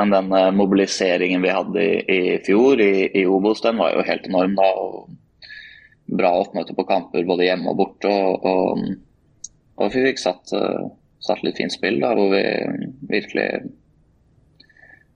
Men 0.01 0.15
den 0.15 0.33
mobiliseringen 0.57 1.45
vi 1.45 1.53
hadde 1.53 1.85
i, 1.85 2.01
i 2.17 2.21
fjor 2.47 2.81
i, 2.81 3.11
i 3.21 3.27
Obos, 3.29 3.61
den 3.61 3.77
var 3.77 3.93
jo 3.93 4.07
helt 4.09 4.25
enorm 4.31 4.57
da. 4.57 4.71
og 4.73 5.20
bra 6.11 6.33
oppmøte 6.41 6.75
på 6.77 6.87
kamper 6.89 7.27
både 7.29 7.47
hjemme 7.47 7.73
og 7.73 7.79
borte. 7.81 8.11
Og, 8.11 8.47
og, 8.47 9.53
og 9.81 9.93
vi 9.95 10.07
fikk 10.09 10.23
satt, 10.23 10.53
uh, 10.57 10.89
satt, 11.23 11.45
litt 11.47 11.61
fint 11.61 11.75
spill 11.75 12.01
da, 12.03 12.13
hvor 12.19 12.33
vi 12.35 12.43
virkelig 13.11 13.49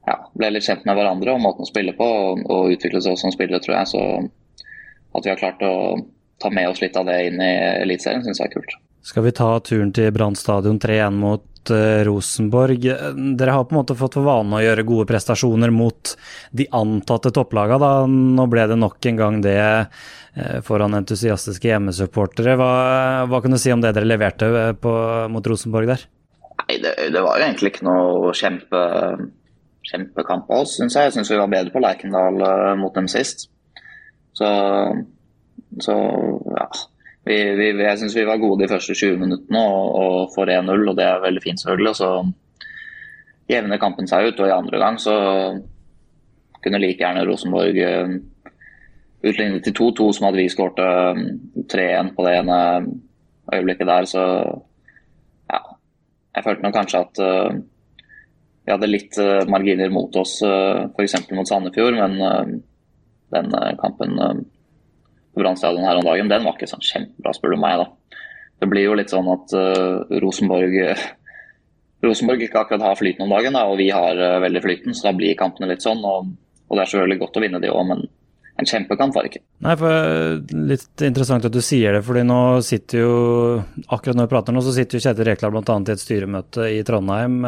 ja, 0.05 0.19
ble 0.37 0.53
litt 0.53 0.67
kjent 0.67 0.85
med 0.87 0.99
hverandre 0.99 1.35
og 1.35 1.43
måten 1.43 1.65
å 1.65 1.71
spille 1.71 1.97
på 1.97 2.07
og, 2.07 2.45
og 2.51 2.75
utvikle 2.77 3.03
seg 3.05 3.19
som 3.21 3.35
spillere, 3.35 3.63
tror 3.65 3.79
jeg. 3.79 3.93
Så 3.95 4.03
at 5.15 5.25
vi 5.27 5.33
har 5.33 5.41
klart 5.41 5.63
å 5.65 5.75
ta 6.43 6.51
med 6.51 6.69
oss 6.69 6.83
litt 6.83 6.97
av 6.99 7.07
det 7.09 7.21
inn 7.29 7.41
i 7.41 7.53
Eliteserien, 7.85 8.25
syns 8.27 8.43
jeg 8.43 8.51
er 8.51 8.57
kult. 8.57 8.77
Skal 9.05 9.27
vi 9.27 9.35
ta 9.37 9.51
turen 9.61 9.93
til 9.95 10.11
Brann 10.17 10.37
stadion 10.39 10.81
3-1 10.81 11.19
mot 11.21 11.45
uh, 11.73 12.03
Rosenborg. 12.07 12.83
Dere 13.39 13.55
har 13.55 13.65
på 13.65 13.75
en 13.75 13.81
måte 13.81 13.97
fått 13.99 14.19
for 14.19 14.27
vane 14.27 14.59
å 14.59 14.63
gjøre 14.65 14.87
gode 14.89 15.07
prestasjoner 15.09 15.73
mot 15.75 16.15
de 16.53 16.67
antatte 16.75 17.33
topplagene. 17.35 17.79
Da. 17.81 17.93
Nå 18.11 18.47
ble 18.53 18.67
det 18.71 18.79
nok 18.81 19.09
en 19.11 19.21
gang 19.21 19.41
det 19.45 19.57
uh, 19.63 20.59
foran 20.67 20.97
entusiastiske 20.99 21.71
hjemmesupportere. 21.71 22.57
Hva, 22.61 22.73
hva, 23.31 23.43
kan 23.45 23.57
du 23.57 23.61
si 23.61 23.73
om 23.75 23.85
det 23.85 23.95
dere 23.97 24.11
leverte 24.11 24.51
eh, 24.61 24.73
på, 24.77 24.93
mot 25.33 25.51
Rosenborg 25.53 25.93
der? 25.93 26.07
Nei, 26.65 26.79
det, 26.83 26.95
det, 27.15 27.21
var 27.21 27.41
jo 27.41 27.49
egentlig 27.49 27.75
ikke 27.75 27.89
noe 27.89 28.33
kjempe, 28.37 28.81
kjempekamp 29.91 30.51
av 30.51 30.65
oss, 30.65 30.79
syns 30.79 30.97
jeg. 30.97 31.11
Jeg 31.11 31.19
syns 31.19 31.33
vi 31.33 31.43
var 31.43 31.53
bedre 31.53 31.75
på 31.75 31.83
Lerkendal 31.83 32.43
mot 32.81 32.95
dem 32.97 33.11
sist. 33.11 33.49
Så, 34.35 34.49
så 35.85 35.95
ja 36.57 36.69
vi, 37.25 37.37
vi, 37.57 37.69
jeg 37.81 37.99
syns 38.01 38.17
vi 38.17 38.27
var 38.29 38.41
gode 38.43 38.65
de 38.65 38.69
første 38.69 38.95
20 38.95 39.17
minuttene 39.23 39.61
og, 39.65 39.85
og 40.01 40.33
får 40.35 40.53
1-0, 40.59 40.89
og 40.91 40.99
det 40.99 41.07
er 41.09 41.23
veldig 41.25 41.43
fint, 41.45 41.61
selvfølgelig. 41.61 41.93
Og 41.95 41.97
så 41.97 42.11
jevner 43.51 43.81
kampen 43.81 44.09
seg 44.09 44.29
ut, 44.29 44.41
og 44.41 44.51
i 44.51 44.57
andre 44.59 44.81
gang 44.83 45.01
så 45.01 45.17
kunne 46.65 46.81
like 46.81 47.01
gjerne 47.01 47.25
Rosenborg 47.29 47.81
uh, 47.81 48.15
utlignet 49.25 49.65
til 49.65 49.77
2-2, 49.77 50.11
som 50.17 50.29
hadde 50.29 50.41
vi 50.43 50.53
skåret 50.53 50.81
3-1 51.73 52.13
på 52.17 52.25
det 52.27 52.35
ene 52.41 52.59
øyeblikket 53.53 53.89
der. 53.89 54.09
Så 54.09 54.25
ja, 55.53 55.61
jeg 56.37 56.45
følte 56.45 56.67
nok 56.67 56.77
kanskje 56.77 57.05
at 57.05 57.23
uh, 57.25 57.61
vi 58.65 58.73
hadde 58.73 58.91
litt 58.91 59.21
uh, 59.21 59.45
marginer 59.49 59.93
mot 59.93 60.17
oss, 60.21 60.39
uh, 60.45 60.89
f.eks. 60.93 61.19
mot 61.33 61.49
Sandefjord, 61.49 61.97
men 62.01 62.61
den 63.35 63.55
kampen 63.81 64.21
på 65.35 65.43
Brann 65.43 65.59
stadion 65.59 65.85
her 65.87 65.99
om 65.99 66.07
dagen, 66.07 66.31
den 66.31 66.47
var 66.47 66.57
ikke 66.57 66.71
sånn 66.71 66.85
kjempebra, 66.85 67.35
spør 67.35 67.57
du 67.57 67.61
meg. 67.61 67.83
da. 67.83 68.21
Det 68.63 68.71
blir 68.71 68.87
jo 68.87 68.97
litt 68.99 69.13
sånn 69.13 69.29
at 69.33 69.55
uh, 69.59 70.19
Rosenborg 70.23 70.79
Rosenborg 72.05 72.45
ikke 72.45 72.61
akkurat 72.61 72.85
har 72.85 72.99
flyten 72.99 73.25
om 73.27 73.33
dagen, 73.33 73.57
da, 73.57 73.65
og 73.69 73.81
vi 73.81 73.89
har 73.93 74.19
uh, 74.21 74.41
veldig 74.45 74.63
flyten, 74.65 74.97
så 74.97 75.09
da 75.09 75.15
blir 75.17 75.39
kampene 75.39 75.71
litt 75.73 75.85
sånn. 75.85 76.05
Og, 76.05 76.29
og, 76.69 76.77
det 76.77 76.85
er 76.85 76.93
selvfølgelig 76.93 77.23
godt 77.25 77.41
å 77.41 77.45
vinne 77.45 77.63
de 77.63 77.73
òg, 77.73 77.87
men 77.91 78.05
en 78.55 78.69
kjempekamp 78.71 79.17
var 79.17 79.27
det 79.27 79.33
ikke. 79.33 79.45
Nei, 79.67 79.77
for 79.81 80.59
Litt 80.71 81.07
interessant 81.09 81.49
at 81.49 81.55
du 81.55 81.63
sier 81.65 81.97
det, 81.97 82.05
fordi 82.07 82.23
nå 82.29 82.43
sitter 82.63 83.03
jo 83.03 83.15
akkurat 83.89 84.21
når 84.21 84.29
vi 84.29 84.35
prater 84.37 84.55
nå, 84.55 84.63
så 84.63 84.75
sitter 84.77 85.01
jo 85.01 85.07
Kjetil 85.09 85.29
Rekdal 85.31 85.55
bl.a. 85.55 85.79
i 85.81 85.97
et 85.97 86.05
styremøte 86.05 86.69
i 86.77 86.85
Trondheim. 86.87 87.41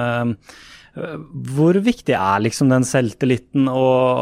Hvor 0.96 1.76
viktig 1.84 2.14
er 2.16 2.42
liksom 2.44 2.70
den 2.72 2.84
selvtilliten 2.88 3.68
og, 3.68 4.12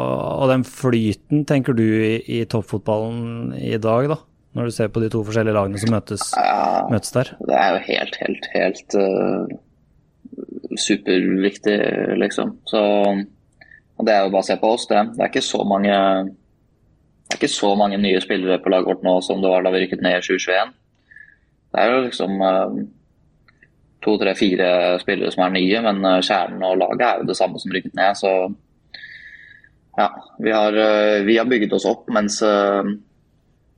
og 0.43 0.49
den 0.51 0.65
flyten, 0.67 1.45
tenker 1.47 1.77
du, 1.79 1.85
i, 1.85 2.17
i, 2.41 2.41
toppfotballen 2.51 3.53
i 3.61 3.77
dag, 3.79 4.09
da? 4.11 4.19
Når 4.55 4.71
du 4.71 4.75
ser 4.75 4.91
på 4.95 5.03
de 5.03 5.11
to 5.11 5.23
forskjellige 5.27 5.55
lagene 5.55 5.81
som 5.83 5.95
møtes, 5.95 6.29
ja, 6.39 6.83
møtes 6.91 7.15
der? 7.15 7.31
Det 7.43 7.55
er 7.59 7.75
jo 7.75 7.85
helt, 7.89 8.19
helt, 8.23 8.49
helt 8.55 8.97
uh, 8.99 9.55
superviktig, 10.79 11.79
liksom. 12.23 12.57
Så 12.71 12.83
det 14.03 14.15
er 14.15 14.27
jo 14.27 14.35
bare 14.35 14.43
å 14.43 14.47
se 14.47 14.59
på 14.59 14.73
oss, 14.75 14.87
det. 14.91 15.03
Det 15.15 15.23
er 15.23 15.31
ikke 15.33 15.47
så 15.47 15.63
mange 15.67 15.99
ikke 17.35 17.51
så 17.51 17.73
mange 17.79 17.99
nye 17.99 18.21
spillere 18.23 18.61
på 18.63 18.71
laget 18.71 18.91
vårt 18.91 19.07
nå 19.07 19.15
som 19.25 19.41
det 19.43 19.51
var 19.51 19.65
da 19.65 19.73
vi 19.75 19.85
rykket 19.85 20.03
ned 20.05 20.19
i 20.19 20.27
2021. 20.27 20.75
Det 21.75 21.83
er 21.83 21.91
jo 21.91 22.03
liksom 22.05 22.43
uh, 22.43 22.77
to, 24.05 24.17
tre, 24.21 24.35
fire 24.39 24.69
spillere 25.03 25.33
som 25.35 25.47
er 25.47 25.57
nye, 25.57 25.81
men 25.87 26.05
uh, 26.05 26.21
kjernen 26.25 26.63
og 26.67 26.79
laget 26.83 27.07
er 27.07 27.23
jo 27.23 27.31
det 27.31 27.39
samme 27.39 27.61
som 27.63 27.75
rykket 27.75 27.97
ned. 27.99 28.21
Så 28.21 28.33
ja, 29.99 30.09
vi 30.45 30.55
har, 30.55 30.79
uh, 30.79 31.25
vi 31.27 31.39
har 31.41 31.51
bygget 31.51 31.75
oss 31.77 31.89
opp, 31.91 32.07
mens 32.15 32.41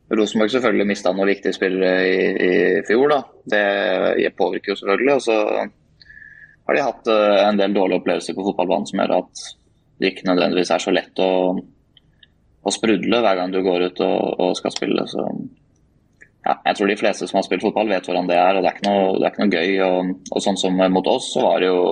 Rosenborg 0.06 0.52
selvfølgelig 0.52 0.88
mista 0.90 1.12
noen 1.12 1.32
viktige 1.32 1.56
spillere 1.56 1.94
i, 2.06 2.18
i 2.48 2.52
fjor. 2.86 3.08
da. 3.10 3.20
Det 3.54 4.34
påvirker 4.38 4.72
jo 4.72 4.80
selvfølgelig. 4.80 5.14
Og 5.16 5.24
så 5.24 5.38
har 6.66 6.76
de 6.76 6.84
hatt 6.84 7.10
en 7.10 7.58
del 7.58 7.74
dårlige 7.74 8.02
opplevelser 8.02 8.36
på 8.36 8.44
fotballbanen 8.46 8.86
som 8.86 9.02
gjør 9.02 9.16
at 9.16 9.48
det 9.98 10.12
ikke 10.12 10.28
nødvendigvis 10.28 10.70
er 10.74 10.82
så 10.82 10.94
lett 10.94 11.22
å 11.22 11.30
å 12.66 12.72
sprudle 12.74 13.22
hver 13.22 13.38
gang 13.38 13.54
du 13.54 13.60
går 13.64 13.88
ut 13.90 14.02
og, 14.04 14.40
og 14.42 14.56
skal 14.58 14.74
spille. 14.74 15.06
Så 15.10 15.22
ja, 16.46 16.54
jeg 16.68 16.78
tror 16.78 16.90
de 16.90 16.98
fleste 17.00 17.26
som 17.26 17.40
har 17.40 17.46
spilt 17.46 17.64
fotball, 17.64 17.90
vet 17.90 18.06
hvordan 18.06 18.28
det 18.30 18.36
er. 18.38 18.54
og 18.54 18.62
Det 18.62 18.70
er 18.70 18.78
ikke 18.78 18.86
noe, 18.86 19.10
er 19.18 19.32
ikke 19.32 19.42
noe 19.42 19.56
gøy. 19.56 19.72
Og, 19.86 20.12
og, 20.30 20.38
sånn 20.44 20.60
som 20.60 20.78
mot 20.94 21.10
oss, 21.10 21.32
så 21.34 21.42
var 21.42 21.62
det 21.62 21.72
jo 21.72 21.82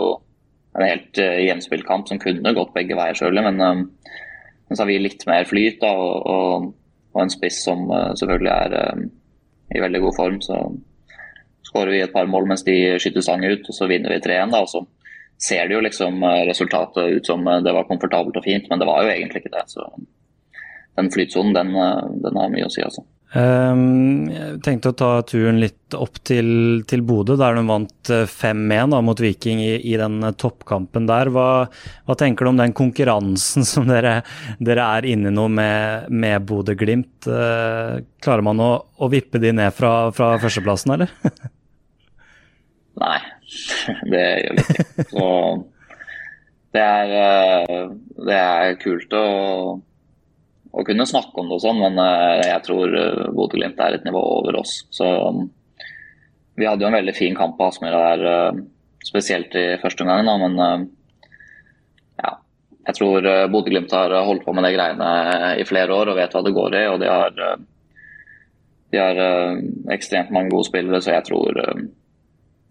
en 0.75 0.87
helt 0.87 1.21
uh, 1.23 1.41
jevnspilt 1.43 1.87
kamp 1.89 2.09
som 2.11 2.21
kunne 2.23 2.55
gått 2.57 2.75
begge 2.77 2.99
veier, 2.99 3.19
selvfølgelig. 3.19 3.45
Men, 3.51 3.61
um, 3.61 4.71
så 4.71 4.81
har 4.83 4.91
vi 4.91 5.03
litt 5.03 5.27
mer 5.29 5.47
flyt 5.49 5.83
da, 5.83 5.91
og, 5.91 6.31
og, 6.31 6.73
og 7.15 7.23
en 7.23 7.35
spiss 7.35 7.61
som 7.67 7.87
uh, 7.91 8.13
selvfølgelig 8.19 8.53
er 8.55 8.95
um, 8.95 9.07
i 9.75 9.83
veldig 9.83 10.03
god 10.07 10.19
form. 10.21 10.41
Så 10.45 10.61
skårer 11.71 11.95
vi 11.97 12.03
et 12.07 12.15
par 12.15 12.31
mål 12.31 12.51
mens 12.51 12.67
de 12.67 12.79
skyter 13.03 13.27
stang 13.27 13.43
ut, 13.47 13.67
og 13.67 13.75
så 13.75 13.91
vinner 13.91 14.15
vi 14.15 14.23
3-1. 14.23 14.55
og 14.61 14.71
så 14.71 14.85
ser 15.45 15.67
det 15.67 15.75
jo 15.75 15.83
liksom 15.83 16.23
resultatet 16.47 17.17
ut 17.17 17.27
som 17.27 17.43
det 17.43 17.73
var 17.75 17.89
komfortabelt 17.89 18.37
og 18.39 18.45
fint, 18.47 18.69
men 18.71 18.79
det 18.81 18.87
var 18.87 19.03
jo 19.03 19.11
egentlig 19.11 19.43
ikke 19.43 19.57
det. 19.57 19.65
så 19.73 19.83
den 20.97 21.11
flytsonen, 21.11 21.53
den, 21.57 21.75
eh, 21.77 22.07
den, 22.23 22.39
har 22.39 22.53
mye 22.53 22.69
å 22.69 22.73
si, 22.73 22.83
altså. 22.85 23.05
Um, 23.35 24.29
jeg 24.31 24.61
tenkte 24.63 24.93
å 24.93 24.95
ta 24.95 25.09
turen 25.27 25.57
litt 25.59 25.95
opp 25.99 26.21
til, 26.23 26.85
til 26.87 27.01
Bodø, 27.03 27.35
der 27.35 27.57
de 27.59 27.65
vant 27.67 28.11
5-1 28.31 28.95
eh, 28.95 29.01
mot 29.03 29.19
Viking 29.19 29.59
i, 29.59 29.73
i, 29.91 29.97
den 29.99 30.21
eh, 30.23 30.37
toppkampen 30.39 31.09
der. 31.09 31.33
Hva, 31.35 31.47
hva, 32.07 32.15
tenker 32.19 32.47
du 32.47 32.53
om 32.53 32.61
den 32.61 32.75
konkurransen 32.79 33.67
som 33.73 33.91
dere, 33.91 34.21
dere 34.63 34.87
er 35.01 35.09
inne 35.11 35.33
i 35.33 35.35
nå 35.35 35.49
med, 35.51 36.13
med 36.15 36.47
Bodø-Glimt? 36.47 37.27
Uh, 37.27 38.05
klarer 38.23 38.47
man 38.47 38.63
å, 38.63 38.71
å, 39.03 39.09
vippe 39.11 39.43
de 39.43 39.51
ned 39.59 39.75
fra, 39.75 40.13
fra 40.15 40.37
førsteplassen, 40.43 40.95
eller? 40.95 41.11
Nei, 43.03 43.19
det 44.15 44.29
gjør 44.45 44.61
vi 44.61 44.69
ikke. 44.69 45.09
Så 45.11 45.27
det 46.75 46.87
er, 46.87 47.91
det 48.31 48.39
er 48.39 48.79
kult 48.79 49.19
å 49.19 49.27
å 50.75 50.85
kunne 50.87 51.07
snakke 51.07 51.41
om 51.41 51.51
det 51.51 51.59
og 51.59 51.63
sånn, 51.63 51.81
men 51.83 52.01
eh, 52.03 52.49
jeg 52.49 52.63
tror 52.67 52.97
eh, 52.99 53.29
Bodø-Glimt 53.35 53.81
er 53.81 53.97
et 53.97 54.07
nivå 54.07 54.21
over 54.41 54.59
oss. 54.59 54.81
Så 54.95 55.07
um, 55.07 55.45
vi 56.59 56.67
hadde 56.67 56.85
jo 56.85 56.91
en 56.91 56.99
veldig 56.99 57.15
fin 57.15 57.37
kamp 57.39 57.57
på 57.59 57.69
Aspmyra 57.69 58.01
der, 58.09 58.25
eh, 58.31 58.63
spesielt 59.05 59.55
i 59.61 59.67
første 59.83 60.07
omgang, 60.07 60.31
men 60.41 60.87
ja. 62.17 62.31
Jeg 62.89 62.97
tror 62.97 63.27
Bodø-Glimt 63.53 63.93
har 63.93 64.15
holdt 64.25 64.47
på 64.47 64.55
med 64.57 64.65
de 64.65 64.71
greiene 64.73 65.11
i 65.61 65.67
flere 65.69 65.93
år 65.93 66.11
og 66.11 66.17
vet 66.17 66.33
hva 66.33 66.41
det 66.45 66.55
går 66.57 66.77
i. 66.79 66.83
og 66.89 66.97
de 67.03 67.11
har, 67.11 67.37
de 68.93 69.01
har 69.03 69.21
ekstremt 69.93 70.33
mange 70.33 70.55
gode 70.55 70.71
spillere, 70.71 71.03
så 71.05 71.13
jeg 71.13 71.27
tror, 71.29 71.61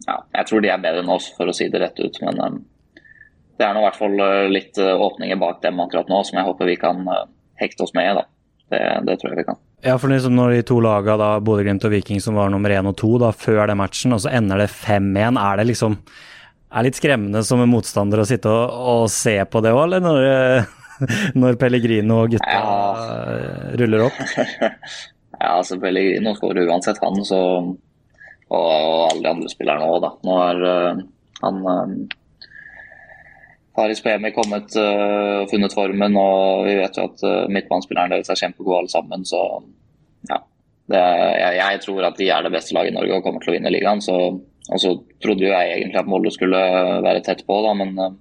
ja, 0.07 0.17
jeg 0.39 0.49
tror 0.49 0.65
de 0.65 0.73
er 0.73 0.81
bedre 0.81 1.05
enn 1.05 1.13
oss, 1.13 1.29
for 1.37 1.49
å 1.49 1.53
si 1.53 1.69
det 1.69 1.83
rett 1.83 2.01
ut. 2.01 2.17
Men 2.25 2.59
det 3.61 3.67
er 3.67 3.77
nå 3.77 3.83
i 3.83 3.87
hvert 3.87 4.01
fall 4.01 4.25
litt 4.49 4.81
åpninger 4.81 5.41
bak 5.45 5.61
dem 5.61 5.85
akkurat 5.85 6.09
nå 6.09 6.23
som 6.25 6.41
jeg 6.41 6.49
håper 6.49 6.73
vi 6.73 6.79
kan 6.81 7.05
hekte 7.61 7.85
oss 7.85 7.93
med. 7.97 8.15
da. 8.19 8.25
Det, 8.73 8.81
det, 9.07 9.19
tror 9.21 9.33
jeg 9.33 9.43
vi 9.43 9.47
kan. 9.51 9.59
Ja, 9.83 9.97
for 9.99 10.09
liksom 10.09 10.35
når 10.37 10.55
de 10.55 10.61
to 10.65 10.79
lagene, 10.81 11.17
da, 11.19 11.31
Bodø-Glimt 11.43 11.83
og 11.85 11.91
Viking, 11.93 12.21
som 12.23 12.37
var 12.39 12.49
nummer 12.49 12.71
én 12.73 12.87
og 12.89 12.95
to 12.97 13.11
da, 13.21 13.33
før 13.35 13.67
den 13.69 13.77
matchen, 13.81 14.15
og 14.15 14.23
så 14.23 14.31
ender 14.33 14.63
det 14.63 14.71
5-1, 14.71 15.37
er 15.37 15.59
det 15.59 15.67
liksom 15.69 15.99
er 16.73 16.87
litt 16.87 16.97
skremmende 16.97 17.43
som 17.45 17.61
en 17.61 17.69
motstander 17.69 18.23
å 18.23 18.25
sitte 18.25 18.49
og, 18.49 18.71
og 18.73 19.03
se 19.13 19.35
på 19.45 19.61
det 19.61 19.73
òg, 19.75 19.83
eller 19.85 20.01
når, 20.01 20.23
når 21.43 21.59
Pellegrino 21.61 22.23
og 22.23 22.33
gutta 22.33 22.55
ja. 22.55 23.75
ruller 23.77 24.07
opp? 24.07 24.17
ja, 25.43 25.51
altså 25.51 25.77
Pellegrino 25.81 26.33
skårer 26.39 26.71
uansett, 26.71 27.01
han, 27.03 27.21
så 27.27 27.41
og, 28.53 28.57
og 28.57 29.11
alle 29.11 29.21
de 29.21 29.31
andre 29.35 29.51
spillerne 29.53 29.89
òg, 29.89 30.01
da. 30.03 30.11
Nå 30.25 30.39
er 30.47 30.65
uh, 30.65 31.03
han 31.43 31.63
Paris 33.73 34.01
Pemi 34.05 34.29
kommet 34.33 34.75
og 34.77 35.43
uh, 35.43 35.49
funnet 35.49 35.73
formen, 35.73 36.17
og 36.19 36.65
vi 36.67 36.75
vet 36.77 36.97
jo 36.99 37.07
at 37.09 37.23
uh, 37.25 37.45
midtbanespillerne 37.49 38.13
deres 38.13 38.29
er 38.29 38.37
kjempegode 38.37 38.83
alle 38.83 38.93
sammen. 38.93 39.23
Så 39.25 39.39
ja. 40.29 40.39
Det, 40.93 40.99
jeg, 40.99 41.55
jeg, 41.57 41.79
tror 41.85 42.05
at 42.09 42.19
de 42.19 42.27
er 42.35 42.43
det 42.45 42.51
beste 42.53 42.75
laget 42.75 42.91
i 42.91 42.97
Norge 42.97 43.17
og 43.17 43.25
kommer 43.25 43.41
til 43.41 43.53
å 43.53 43.55
vinne 43.55 43.71
ligaen. 43.73 44.03
Så, 44.03 44.17
og 44.69 44.81
så 44.83 44.93
trodde 45.23 45.47
jo 45.47 45.53
jeg 45.53 45.77
egentlig 45.77 46.01
at 46.03 46.11
Molde 46.11 46.33
skulle 46.35 46.59
være 47.05 47.23
tett 47.25 47.41
på, 47.47 47.59
da, 47.65 47.73
men 47.79 47.97
uh, 47.97 48.11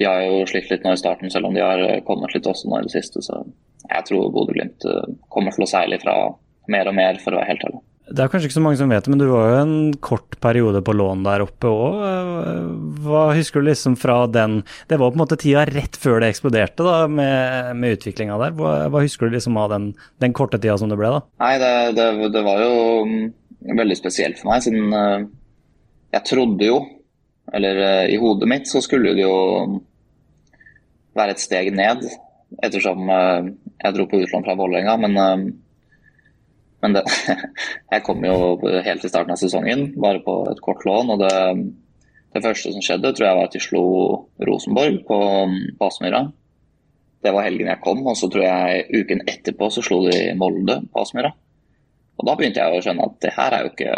de 0.00 0.08
har 0.08 0.26
jo 0.26 0.42
slitt 0.50 0.68
litt 0.72 0.84
nå 0.84 0.92
i 0.96 1.00
starten, 1.00 1.32
selv 1.32 1.48
om 1.48 1.56
de 1.56 1.64
har 1.64 2.04
kommet 2.08 2.34
litt 2.36 2.48
også 2.48 2.68
nå 2.68 2.82
i 2.82 2.88
det 2.88 2.92
siste. 2.92 3.24
Så 3.24 3.40
jeg 3.86 4.08
tror 4.08 4.32
Bodø-Glimt 4.34 4.84
kommer 5.32 5.54
til 5.54 5.64
å 5.64 5.70
seile 5.70 5.96
ifra 5.96 6.16
mer 6.72 6.90
og 6.90 6.96
mer, 6.96 7.18
for 7.22 7.34
å 7.34 7.40
være 7.40 7.54
helt 7.54 7.66
ærlig. 7.68 7.82
Det 8.12 8.20
er 8.20 8.28
kanskje 8.28 8.50
ikke 8.50 8.58
så 8.58 8.62
mange 8.64 8.78
som 8.80 8.90
vet 8.92 9.06
det, 9.06 9.10
men 9.12 9.20
du 9.20 9.26
var 9.30 9.46
jo 9.48 9.60
en 9.62 9.76
kort 10.04 10.36
periode 10.42 10.82
på 10.84 10.94
lån 10.96 11.22
der 11.24 11.44
oppe 11.44 11.70
òg. 11.70 12.00
Hva 13.04 13.22
husker 13.36 13.62
du 13.62 13.70
liksom 13.70 13.96
fra 14.00 14.26
den 14.28 14.60
Det 14.90 14.98
var 15.00 15.12
på 15.12 15.16
en 15.16 15.22
måte 15.22 15.38
tida 15.40 15.64
rett 15.68 15.96
før 16.00 16.20
det 16.20 16.32
eksploderte 16.32 16.84
da, 16.84 17.06
med, 17.08 17.72
med 17.78 17.96
utviklinga 17.96 18.36
der. 18.42 18.56
Hva, 18.58 18.74
hva, 18.92 19.04
husker 19.04 19.28
du 19.28 19.36
liksom 19.36 19.56
av 19.60 19.70
den, 19.72 19.92
den, 20.20 20.34
korte 20.36 20.60
tida 20.60 20.76
som 20.80 20.92
det 20.92 20.98
ble? 21.00 21.14
da? 21.14 21.22
Nei, 21.44 21.54
det, 21.62 21.72
det, 21.96 22.08
det, 22.34 22.44
var 22.44 22.60
jo 22.60 22.74
mm, 23.08 23.24
veldig 23.80 23.98
spesielt 23.98 24.40
for 24.40 24.52
meg, 24.52 24.66
siden 24.66 24.92
uh, 24.92 25.24
jeg 26.12 26.28
trodde 26.28 26.68
jo 26.68 26.82
Eller 27.52 27.80
uh, 27.80 28.04
i 28.12 28.20
hodet 28.20 28.50
mitt 28.50 28.68
så 28.68 28.84
skulle 28.84 29.16
det 29.16 29.24
jo 29.24 29.34
være 31.16 31.34
et 31.34 31.42
steg 31.42 31.72
ned, 31.76 32.04
ettersom 32.64 33.08
uh, 33.08 33.50
jeg 33.80 33.96
dro 33.96 34.08
på 34.08 34.22
utlån 34.24 34.44
fra 34.46 34.56
Vålerenga. 34.56 35.00
Men 35.00 35.52
men 36.82 36.96
det, 36.96 37.04
jeg 37.94 38.04
kom 38.06 38.24
jo 38.26 38.36
helt 38.84 39.04
i 39.04 39.10
starten 39.10 39.34
av 39.34 39.40
sesongen, 39.40 39.92
bare 40.02 40.22
på 40.24 40.36
et 40.50 40.62
kort 40.64 40.84
lån. 40.88 41.14
og 41.14 41.22
det, 41.22 41.34
det 42.32 42.44
første 42.44 42.72
som 42.74 42.84
skjedde, 42.84 43.12
tror 43.14 43.28
jeg 43.28 43.38
var 43.38 43.50
at 43.50 43.56
de 43.56 43.62
slo 43.62 43.84
Rosenborg 44.48 45.02
på, 45.08 45.20
på 45.78 45.88
Aspmyra. 45.88 46.24
Det 47.22 47.30
var 47.30 47.46
helgen 47.46 47.70
jeg 47.70 47.82
kom, 47.84 48.02
og 48.08 48.18
så 48.18 48.28
tror 48.32 48.46
jeg 48.48 49.02
uken 49.02 49.22
etterpå 49.30 49.68
så 49.70 49.84
slo 49.84 50.00
de 50.08 50.32
Molde 50.38 50.80
på 50.90 51.04
Aspmyra. 51.04 51.30
Og 52.18 52.28
da 52.28 52.34
begynte 52.38 52.62
jeg 52.62 52.74
å 52.78 52.82
skjønne 52.84 53.06
at 53.08 53.18
det 53.24 53.32
her 53.36 53.56
er 53.56 53.64
jo 53.64 53.72
ikke 53.72 53.94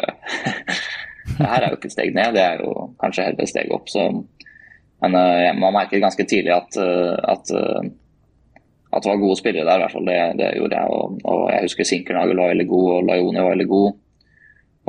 det 1.39 1.49
her 1.51 1.65
er 1.65 1.73
jo 1.73 1.79
ikke 1.79 1.91
et 1.91 1.97
steg 1.97 2.15
ned, 2.17 2.37
det 2.37 2.45
er 2.45 2.63
jo 2.63 2.89
kanskje 3.01 3.29
heller 3.29 3.47
et 3.47 3.53
steg 3.53 3.73
opp. 3.75 3.91
Så, 3.91 4.07
men 5.05 5.17
uh, 5.17 5.51
man 5.59 5.77
merket 5.77 6.03
ganske 6.05 6.27
tidlig 6.29 6.55
at, 6.55 6.79
uh, 6.81 7.17
at 7.33 7.55
uh, 7.55 7.81
at 8.95 9.05
det 9.05 9.11
var 9.11 9.23
gode 9.23 9.39
spillere 9.41 9.67
der, 9.67 9.81
i 9.81 9.85
hvert 9.85 9.95
fall. 9.97 10.07
Det, 10.09 10.19
det 10.41 10.51
gjorde 10.59 10.81
jeg. 10.81 10.99
Og, 10.99 11.17
og 11.31 11.43
jeg 11.53 11.67
husker 11.67 11.89
Sinkernagel 11.89 12.41
var 12.41 12.53
veldig 12.53 12.69
god, 12.71 12.87
og 12.93 13.09
Lajoni 13.09 13.43
var 13.43 13.55
veldig 13.55 13.69
god. 13.73 13.89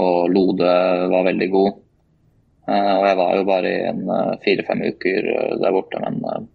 Og 0.06 0.18
Lode 0.36 0.76
var 1.16 1.28
veldig 1.30 1.50
god. 1.54 1.82
Uh, 2.66 2.94
og 2.98 3.04
jeg 3.06 3.18
var 3.22 3.34
jo 3.38 3.48
bare 3.48 3.72
i 3.72 3.82
en 3.92 4.06
uh, 4.10 4.36
fire-fem 4.42 4.86
uker 4.90 5.28
uh, 5.30 5.52
der 5.62 5.74
borte, 5.76 6.00
men 6.02 6.48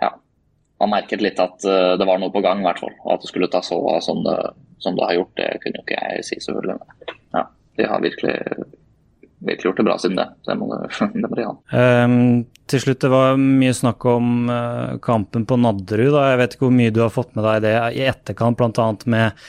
ja. 0.00 0.12
Man 0.80 0.92
merket 0.92 1.24
litt 1.24 1.40
at 1.40 1.60
det 1.64 2.06
var 2.08 2.20
noe 2.20 2.32
på 2.32 2.40
gang, 2.44 2.60
i 2.60 2.66
hvert 2.66 2.80
fall. 2.80 2.94
Og 3.04 3.14
at 3.14 3.24
det 3.24 3.30
skulle 3.30 3.50
ta 3.52 3.62
så 3.64 3.76
av 3.92 4.00
som 4.04 4.24
som 4.78 4.96
det 4.96 5.04
har 5.04 5.14
gjort, 5.14 5.36
det 5.36 5.60
kunne 5.62 5.80
jo 5.80 5.84
ikke 5.86 6.00
jeg 6.00 6.24
si, 6.26 6.38
selvfølgelig. 6.44 6.76
Men 6.80 7.38
ja, 7.38 7.44
de 7.78 7.88
har 7.90 8.04
virkelig 8.04 8.34
virkelig 9.46 9.70
gjort 9.70 9.80
det 9.80 9.86
bra 9.86 9.96
siden 10.02 10.18
det. 10.20 10.26
Det 10.46 10.56
må, 10.58 10.68
det, 11.14 11.22
må 11.24 11.38
de 11.38 11.46
ha. 11.46 11.54
Um, 12.04 12.44
til 12.70 12.82
slutt, 12.82 13.00
det 13.04 13.12
var 13.12 13.38
mye 13.40 13.74
snakk 13.76 14.06
om 14.10 14.50
uh, 14.50 14.98
kampen 15.02 15.46
på 15.48 15.58
Nadderud. 15.60 16.12
Da. 16.14 16.28
Jeg 16.32 16.40
vet 16.42 16.56
ikke 16.56 16.68
hvor 16.68 16.76
mye 16.80 16.94
du 16.94 17.02
har 17.04 17.14
fått 17.14 17.34
med 17.38 17.46
deg 17.46 17.64
det 17.66 17.74
i 17.98 18.06
etterkant, 18.10 18.58
bl.a. 18.58 18.88
Med, 19.16 19.46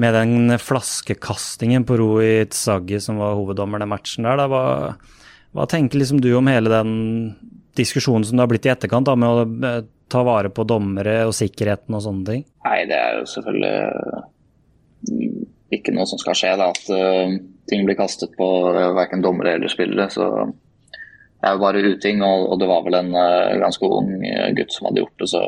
med 0.00 0.16
den 0.18 0.58
flaskekastingen 0.60 1.86
på 1.88 1.98
Roi 2.00 2.30
Tsaggi 2.50 3.00
som 3.02 3.20
var 3.22 3.36
hoveddommer 3.38 3.84
i 3.84 3.90
matchen 3.90 4.28
der. 4.28 4.40
Da. 4.40 4.48
Hva, 4.50 4.62
hva, 5.54 5.68
tenker 5.70 6.00
liksom 6.00 6.22
du 6.24 6.32
om 6.38 6.50
hele 6.50 6.72
den 6.72 6.92
diskusjonen 7.78 8.24
som 8.26 8.38
det 8.38 8.46
har 8.46 8.52
blitt 8.52 8.66
i 8.68 8.72
etterkant, 8.72 9.06
da, 9.10 9.14
med 9.18 9.28
å 9.28 9.74
ta 10.10 10.20
vare 10.26 10.50
på 10.52 10.66
dommere 10.68 11.24
og 11.28 11.34
sikkerheten 11.34 11.96
og 11.96 12.04
sånne 12.04 12.24
ting? 12.28 12.42
Nei, 12.66 12.78
det 12.88 12.98
er 12.98 13.18
jo 13.18 13.24
selvfølgelig 13.32 13.76
ikke 15.74 15.94
noe 15.96 16.06
som 16.08 16.20
skal 16.20 16.36
skje. 16.38 16.52
Da, 16.60 16.70
at 16.70 16.84
uh, 16.92 17.34
ting 17.70 17.84
blir 17.86 17.98
kastet 17.98 18.34
på 18.38 18.46
uh, 18.74 18.92
verken 18.96 19.22
dommere 19.24 19.56
eller 19.56 19.72
spillere. 19.72 20.08
Så 20.12 20.28
det 20.44 21.48
er 21.48 21.56
jo 21.56 21.62
bare 21.64 21.84
uting, 21.84 22.22
og, 22.24 22.48
og 22.52 22.60
det 22.60 22.70
var 22.70 22.86
vel 22.86 22.98
en 23.00 23.12
uh, 23.16 23.60
ganske 23.62 23.90
ung 23.98 24.10
gutt 24.58 24.74
som 24.74 24.88
hadde 24.88 25.04
gjort 25.04 25.22
det. 25.22 25.30
Så, 25.32 25.42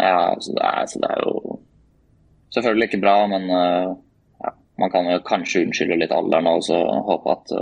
ja, 0.00 0.22
så, 0.38 0.54
det, 0.56 0.64
er, 0.70 0.88
så 0.90 1.02
det 1.02 1.10
er 1.10 1.26
jo 1.26 1.58
selvfølgelig 2.56 2.90
ikke 2.90 3.04
bra, 3.04 3.16
men 3.30 3.46
ja, 3.50 4.50
man 4.82 4.90
kan 4.90 5.06
jo 5.06 5.20
kanskje 5.26 5.62
unnskylde 5.66 6.00
litt 6.00 6.14
alderen 6.14 6.48
og 6.50 6.64
så 6.66 6.78
håpe 7.06 7.36
at 7.36 7.52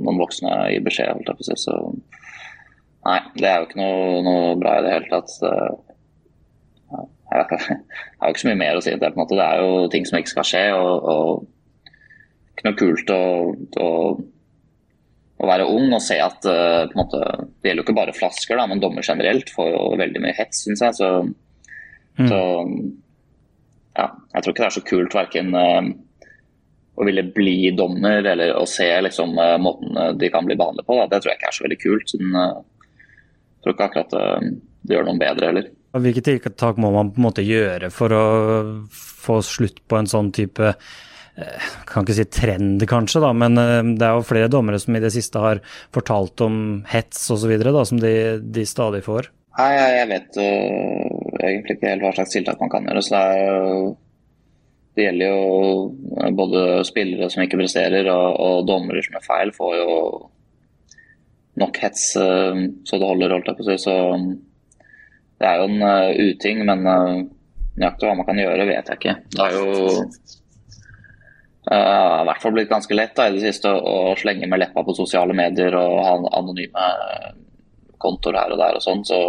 noen 0.00 0.20
voksne 0.22 0.54
gir 0.72 0.84
beskjed. 0.86 1.12
Holdt 1.12 1.28
jeg 1.28 1.40
på 1.40 1.46
å. 1.52 1.58
Så 1.60 1.76
nei, 3.08 3.20
det 3.36 3.48
er 3.50 3.58
jo 3.58 3.68
ikke 3.68 3.80
noe, 3.82 4.20
noe 4.24 4.58
bra 4.60 4.78
i 4.78 4.84
det 4.86 4.94
hele 4.94 5.10
tatt. 5.12 5.34
Ja, 6.90 7.44
jeg 7.44 7.80
har 8.20 8.32
ikke 8.32 8.42
så 8.42 8.50
mye 8.50 8.60
mer 8.62 8.78
å 8.78 8.84
si 8.84 8.92
til 8.92 9.02
det. 9.02 9.12
på 9.12 9.18
en 9.18 9.24
måte. 9.24 9.38
Det 9.38 9.46
er 9.46 9.64
jo 9.64 9.88
ting 9.92 10.06
som 10.08 10.18
ikke 10.18 10.34
skal 10.34 10.48
skje. 10.48 10.64
og, 10.76 11.10
og 11.14 11.59
ikke 12.54 12.66
noe 12.68 12.78
kult 12.78 13.12
å, 13.14 13.22
å, 13.84 13.88
å, 15.40 15.48
være 15.48 15.68
ung 15.70 15.94
og 15.96 16.02
se 16.04 16.18
at 16.20 16.46
uh, 16.48 16.90
måte, 16.98 17.22
Det 17.60 17.70
gjelder 17.70 17.82
jo 17.82 17.86
ikke 17.88 17.98
bare 18.00 18.16
flasker, 18.16 18.58
da, 18.60 18.66
men 18.70 18.82
dommer 18.82 19.06
generelt 19.06 19.52
får 19.54 19.72
jo 19.72 19.82
veldig 20.00 20.24
mye 20.24 20.36
hets, 20.36 20.64
syns 20.66 20.84
jeg. 20.84 20.98
Så, 21.00 21.10
mm. 22.20 22.28
så, 22.28 22.40
ja, 23.98 24.06
jeg 24.34 24.44
tror 24.44 24.54
ikke 24.54 24.64
det 24.64 24.70
er 24.70 24.78
så 24.78 24.86
kult 24.92 25.18
verken 25.18 25.54
uh, 25.56 25.90
å 27.00 27.06
ville 27.08 27.24
bli 27.32 27.58
dommer 27.76 28.26
eller 28.34 28.56
å 28.58 28.66
se 28.68 28.88
liksom, 29.06 29.36
uh, 29.40 29.56
måten 29.62 30.18
de 30.20 30.32
kan 30.32 30.48
bli 30.48 30.58
behandlet 30.60 30.88
på. 30.88 30.98
Da. 31.00 31.08
Det 31.14 31.22
tror 31.22 31.32
jeg 31.32 31.40
ikke 31.40 31.52
er 31.52 31.58
så 31.58 31.68
veldig 31.68 31.82
kult. 31.86 32.12
Siden, 32.12 32.40
jeg 32.40 33.64
tror 33.64 33.76
ikke 33.76 33.88
akkurat 33.90 34.18
det 34.80 34.96
gjør 34.96 35.06
noen 35.08 35.20
bedre 35.20 35.50
heller. 35.50 35.70
Hvilke 35.90 36.22
tiltak 36.22 36.78
må 36.78 36.92
man 36.94 37.10
på 37.10 37.18
en 37.18 37.26
måte 37.26 37.42
gjøre 37.42 37.90
for 37.90 38.14
å 38.14 38.24
få 38.94 39.40
slutt 39.42 39.80
på 39.90 39.98
en 39.98 40.08
sånn 40.10 40.30
type 40.34 40.68
eh, 40.70 40.90
kan 41.88 42.04
ikke 42.04 42.16
si 42.16 42.26
trend, 42.32 42.82
kanskje, 42.88 43.22
da, 43.24 43.30
men 43.36 43.58
eh, 43.60 43.80
det 43.98 44.06
er 44.06 44.16
jo 44.16 44.26
flere 44.26 44.50
dommere 44.52 44.80
som 44.82 44.96
i 44.96 45.02
det 45.02 45.12
siste 45.14 45.42
har 45.42 45.62
fortalt 45.94 46.42
om 46.46 46.56
hets 46.90 47.28
osv., 47.34 47.52
som 47.88 48.00
de, 48.02 48.14
de, 48.42 48.66
stadig 48.68 49.02
får. 49.06 49.30
Nei, 49.58 49.70
jeg 49.74 50.08
vet 50.08 50.38
uh, 50.40 51.40
egentlig 51.42 51.76
ikke 51.76 51.90
helt 51.90 52.04
hva 52.06 52.12
slags 52.16 52.32
tiltak 52.32 52.60
man 52.62 52.70
kan 52.72 52.86
gjøre. 52.86 53.02
så 53.04 53.16
det, 53.16 53.22
er, 53.40 53.88
det 54.96 55.06
gjelder 55.08 55.32
jo 55.32 56.30
både 56.38 56.62
spillere 56.88 57.30
som 57.32 57.42
ikke 57.44 57.60
presterer, 57.60 58.08
og, 58.14 58.28
og 58.40 58.68
dommere 58.70 59.02
som 59.04 59.18
er 59.18 59.26
feil, 59.26 59.52
får 59.56 59.74
jo 59.80 59.96
nok 61.60 61.82
hets 61.82 62.04
så 62.14 62.96
det 62.96 63.04
holder, 63.04 63.34
holdt 63.34 63.50
jeg 63.50 63.58
på 63.58 63.66
å 63.66 63.68
si. 63.68 63.76
Så 63.82 63.96
det 65.42 65.48
er 65.50 65.60
jo 65.60 65.66
en 65.68 66.30
uting, 66.30 66.62
men 66.64 66.86
nøyaktig 67.80 68.08
hva 68.08 68.14
man 68.16 68.28
kan 68.28 68.40
gjøre, 68.40 68.68
vet 68.70 68.92
jeg 68.92 69.00
ikke. 69.00 69.16
Det 69.34 69.44
er 69.44 69.58
jo 69.58 69.90
uh, 71.72 72.20
i 72.22 72.26
hvert 72.28 72.42
fall 72.42 72.56
blitt 72.56 72.72
ganske 72.72 72.96
lett 72.96 73.14
da, 73.16 73.28
i 73.28 73.36
det 73.36 73.44
siste 73.44 73.70
å, 73.70 74.16
slenge 74.18 74.48
med 74.50 74.62
leppa 74.62 74.84
på 74.86 74.96
sosiale 74.98 75.36
medier 75.36 75.76
og 75.78 75.96
ha 76.06 76.16
anonyme 76.40 76.90
kontoer 78.00 78.40
her 78.42 78.54
og 78.54 78.60
der 78.60 78.78
og 78.78 78.84
sånn. 78.84 79.06
Så 79.06 79.20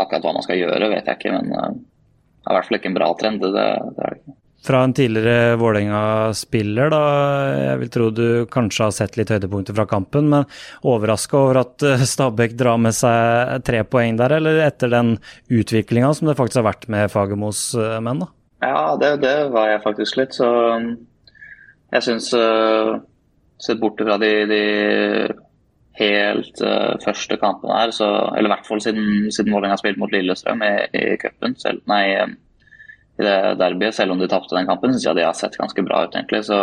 akkurat 0.00 0.26
hva 0.26 0.36
man 0.36 0.46
skal 0.46 0.60
gjøre, 0.60 0.92
vet 0.92 1.08
jeg 1.08 1.20
ikke. 1.20 1.34
Men 1.36 1.50
det 1.50 1.62
er 1.62 2.52
i 2.52 2.58
hvert 2.58 2.68
fall 2.68 2.80
ikke 2.80 2.92
en 2.92 3.00
bra 3.00 3.10
trend. 3.20 3.42
Det, 3.44 3.50
det 3.54 4.06
er 4.06 4.14
det 4.14 4.22
ikke 4.22 4.38
fra 4.66 4.82
en 4.84 4.94
tidligere 4.94 5.56
Vålerenga-spiller, 5.56 6.90
da. 6.92 7.02
Jeg 7.56 7.78
vil 7.80 7.92
tro 7.94 8.08
du 8.12 8.26
kanskje 8.52 8.86
har 8.86 8.94
sett 8.94 9.16
litt 9.16 9.32
høydepunkter 9.32 9.76
fra 9.76 9.86
kampen, 9.88 10.28
men 10.32 10.44
overraska 10.86 11.38
over 11.38 11.62
at 11.62 11.86
eh, 11.86 12.04
Stabæk 12.04 12.56
drar 12.60 12.80
med 12.82 12.96
seg 12.96 13.64
tre 13.66 13.82
poeng 13.88 14.18
der, 14.20 14.36
eller 14.36 14.60
etter 14.66 14.92
den 14.92 15.14
utviklinga 15.48 16.12
som 16.16 16.28
det 16.28 16.36
faktisk 16.38 16.60
har 16.60 16.68
vært 16.68 16.88
med 16.92 17.08
Fagermos 17.12 17.70
eh, 17.78 17.96
menn? 18.04 18.26
da? 18.26 18.30
Ja, 18.60 18.82
det, 19.00 19.14
det, 19.24 19.36
var 19.54 19.70
jeg 19.70 19.84
faktisk 19.86 20.20
litt, 20.20 20.36
så 20.36 20.50
jeg 21.90 22.06
syns 22.06 22.32
uh, 22.36 22.98
Sett 23.60 23.80
bort 23.80 24.00
fra 24.00 24.16
de, 24.16 24.28
de 24.48 24.60
helt 26.00 26.60
uh, 26.64 26.94
første 27.02 27.36
kampene 27.36 27.74
her, 27.76 27.90
så, 27.92 28.06
eller 28.32 28.48
i 28.48 28.52
hvert 28.54 28.68
fall 28.70 28.80
siden, 28.80 29.26
siden 29.28 29.52
Vålerenga 29.52 29.76
spilte 29.76 30.00
mot 30.00 30.14
Lillestrøm 30.14 30.64
i, 30.64 30.70
i 30.96 31.02
cupen, 31.20 31.58
nei 31.90 32.04
i 32.14 32.22
det 33.20 33.34
derbyet, 33.60 33.92
selv 33.98 34.14
om 34.14 34.22
de 34.22 34.30
tapte 34.32 34.56
den 34.56 34.70
kampen. 34.70 34.94
Syns 34.94 35.04
jeg 35.10 35.18
de 35.18 35.26
har 35.26 35.36
sett 35.36 35.58
ganske 35.60 35.84
bra 35.84 36.06
ut, 36.06 36.16
egentlig. 36.16 36.40
Så 36.48 36.56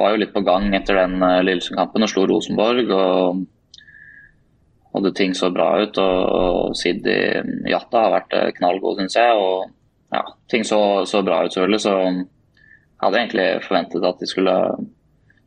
var 0.00 0.14
jo 0.14 0.22
litt 0.22 0.32
på 0.32 0.40
gang 0.48 0.70
etter 0.78 1.02
den 1.02 1.20
uh, 1.20 1.42
Lillestrøm-kampen 1.44 2.08
og 2.08 2.12
slo 2.14 2.24
Rosenborg. 2.30 2.96
og 2.96 3.44
hadde 4.94 5.12
ting 5.14 5.36
så 5.36 5.52
bra 5.52 5.68
ut. 5.82 6.00
Og, 6.00 6.24
og 6.40 6.76
Sidi 6.78 7.18
Jatta 7.68 8.06
har 8.06 8.16
vært 8.16 8.38
knallgod, 8.62 9.02
syns 9.02 9.18
jeg. 9.20 9.44
Og 9.44 9.68
ja, 10.16 10.24
ting 10.48 10.64
så, 10.64 10.80
så 11.04 11.20
bra 11.26 11.44
ut, 11.44 11.52
selvfølgelig. 11.52 11.84
Så 11.84 11.94
jeg 12.98 13.06
hadde 13.06 13.20
egentlig 13.22 13.48
forventet 13.64 14.06
at 14.08 14.20
de 14.20 14.26
skulle, 14.26 14.54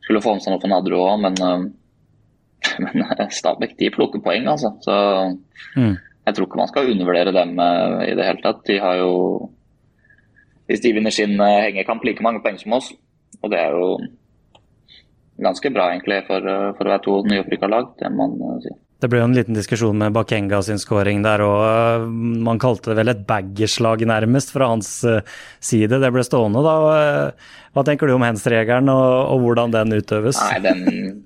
skulle 0.06 0.22
få 0.24 0.36
med 0.36 0.44
seg 0.44 0.54
noe 0.54 0.62
på 0.62 0.70
Nadderud 0.72 1.04
òg, 1.04 1.20
men, 1.26 1.36
uh, 1.44 2.78
men 2.86 3.28
Stabæk 3.34 3.76
de 3.78 3.92
plukker 3.92 4.24
poeng, 4.24 4.48
altså. 4.54 4.74
Så 4.84 4.96
mm 5.76 6.00
jeg 6.22 6.36
tror 6.36 6.46
ikke 6.46 6.58
man 6.60 6.70
skal 6.70 6.90
undervurdere 6.92 7.34
dem 7.34 7.56
uh, 7.58 8.02
i 8.06 8.14
det 8.14 8.26
hele 8.26 8.42
tatt. 8.44 8.60
De 8.68 8.78
har 8.78 9.00
jo 9.00 9.12
hvis 10.70 10.82
de 10.84 10.92
vinner 10.94 11.10
sin 11.10 11.34
hengekamp 11.40 12.04
like 12.06 12.22
mange 12.22 12.40
poeng 12.44 12.58
som 12.60 12.76
oss. 12.78 12.92
Og 13.42 13.50
det 13.50 13.58
er 13.58 13.74
jo 13.74 13.88
ganske 15.42 15.72
bra 15.74 15.88
egentlig 15.90 16.20
for, 16.28 16.46
for 16.78 16.86
å 16.86 16.92
være 16.92 17.04
to 17.04 17.16
nyopprykka 17.26 17.70
lag, 17.70 17.90
det 17.98 18.12
må 18.14 18.28
man 18.30 18.62
si. 18.62 18.70
Det 19.02 19.08
ble 19.10 19.18
jo 19.18 19.26
en 19.26 19.34
liten 19.34 19.56
diskusjon 19.56 19.98
med 19.98 20.14
Bakenga 20.14 20.60
sin 20.62 20.78
scoring 20.78 21.24
der, 21.24 21.42
og 21.42 22.06
man 22.46 22.60
kalte 22.62 22.92
det 22.92 23.00
vel 23.00 23.10
et 23.10 23.24
baggerslag 23.26 24.04
nærmest 24.06 24.54
fra 24.54 24.68
hans 24.70 24.92
side. 25.58 25.98
Det 25.98 26.10
ble 26.14 26.22
stående, 26.22 26.62
da. 26.62 26.76
Hva 27.74 27.82
tenker 27.88 28.06
du 28.06 28.14
om 28.14 28.22
hands-regelen 28.22 28.90
og, 28.92 29.06
og, 29.32 29.42
hvordan 29.42 29.74
den 29.74 29.96
utøves? 29.96 30.38
Nei, 30.38 30.60
den, 30.62 30.82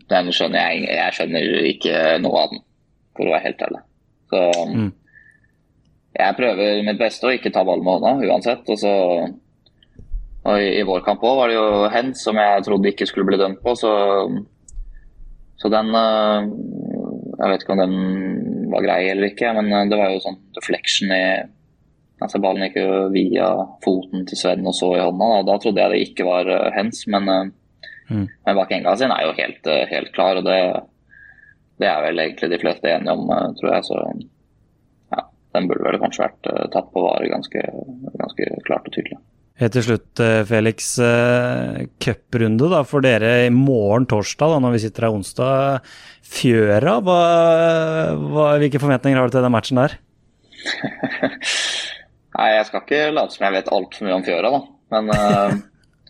den 0.08 0.32
skjønner 0.32 0.70
jeg. 0.70 0.86
Jeg 0.94 1.16
skjønner 1.18 1.50
ikke 1.74 2.04
noe 2.24 2.44
av 2.46 2.54
den, 2.54 2.62
for 3.18 3.28
å 3.28 3.34
være 3.34 3.46
helt 3.50 3.66
ærlig. 3.68 3.82
Så 4.32 4.42
mm. 4.72 4.90
jeg 6.22 6.38
prøver 6.40 6.84
mitt 6.86 7.02
beste 7.02 7.28
å 7.28 7.34
ikke 7.34 7.52
ta 7.52 7.66
ballen 7.66 7.84
med 7.84 7.98
hånda 7.98 8.30
uansett. 8.30 8.72
Og 8.72 8.80
så 8.80 8.94
og 10.46 10.62
i, 10.62 10.68
i, 10.78 10.84
vår 10.86 11.02
kamp 11.06 11.24
òg 11.26 11.40
var 11.40 11.50
det 11.50 11.56
jo 11.56 11.88
hands 11.90 12.22
som 12.22 12.38
jeg 12.38 12.66
trodde 12.66 12.92
ikke 12.92 13.08
skulle 13.08 13.26
bli 13.26 13.38
dømt 13.40 13.58
på, 13.64 13.72
så, 13.74 13.92
så 15.58 15.70
den 15.72 15.90
eh, 15.98 16.46
Jeg 17.36 17.52
vet 17.52 17.62
ikke 17.64 17.74
om 17.76 17.82
den 17.82 18.70
var 18.72 18.84
grei 18.86 19.02
eller 19.10 19.30
ikke, 19.30 19.52
men 19.58 19.68
eh, 19.72 19.86
det 19.90 20.00
var 20.00 20.14
jo 20.14 20.24
sånn 20.24 20.40
deflection 20.56 21.14
i 21.14 21.26
Altså 22.16 22.38
Ballen 22.40 22.64
gikk 22.64 22.78
jo 22.80 22.92
via 23.12 23.46
foten 23.84 24.22
til 24.24 24.38
Sven 24.40 24.64
og 24.64 24.72
så 24.72 24.86
i 24.96 25.02
hånda. 25.02 25.26
Da, 25.34 25.40
da 25.50 25.56
trodde 25.60 25.82
jeg 25.82 25.92
det 25.92 25.98
ikke 26.06 26.24
var 26.24 26.48
hens, 26.72 27.02
men, 27.12 27.28
uh, 27.28 27.82
mm. 28.08 28.22
men 28.24 28.56
Bakenga 28.56 28.94
sin 28.96 29.12
er 29.12 29.26
jo 29.26 29.34
helt, 29.36 29.68
helt 29.90 30.14
klar. 30.16 30.40
og 30.40 30.46
det 30.48 30.56
det 31.80 31.88
er 31.90 32.02
vel 32.06 32.22
egentlig 32.22 32.50
de 32.52 32.60
fleste 32.62 32.90
enige 32.90 33.12
om, 33.12 33.30
eh, 33.30 33.48
tror 33.58 33.72
jeg. 33.74 33.84
Så 33.84 33.96
ja, 35.12 35.24
den 35.56 35.68
burde 35.68 35.88
vel 35.88 36.00
kanskje 36.00 36.24
vært 36.24 36.50
tatt 36.72 36.92
på 36.92 37.04
vare 37.04 37.32
ganske, 37.32 37.64
ganske, 38.16 38.50
klart 38.68 38.88
og 38.88 38.96
tydelig. 38.96 39.20
Helt 39.56 39.72
til 39.72 39.84
slutt, 39.86 40.20
eh, 40.20 40.42
Felix. 40.44 40.98
Uh, 41.00 41.86
Cuprunde 42.02 42.82
for 42.84 43.04
dere 43.04 43.46
i 43.46 43.52
morgen 43.52 44.04
torsdag, 44.08 44.52
da, 44.52 44.58
når 44.60 44.74
vi 44.74 44.82
sitter 44.82 45.06
her 45.06 45.16
onsdag. 45.16 45.86
Fjøra, 46.26 46.98
hva, 47.06 47.20
hva, 48.20 48.48
hvilke 48.60 48.82
forventninger 48.82 49.16
har 49.16 49.30
du 49.30 49.36
til 49.36 49.46
den 49.46 49.54
matchen 49.54 49.80
der? 49.80 49.96
Nei, 52.36 52.50
Jeg 52.52 52.66
skal 52.68 52.82
ikke 52.82 53.00
late 53.16 53.32
som 53.32 53.46
jeg 53.46 53.56
vet 53.56 53.72
altfor 53.72 54.04
mye 54.04 54.18
om 54.18 54.26
Fjøra, 54.26 54.52
da. 54.52 54.60
Men 54.92 55.08
uh, 55.14 55.56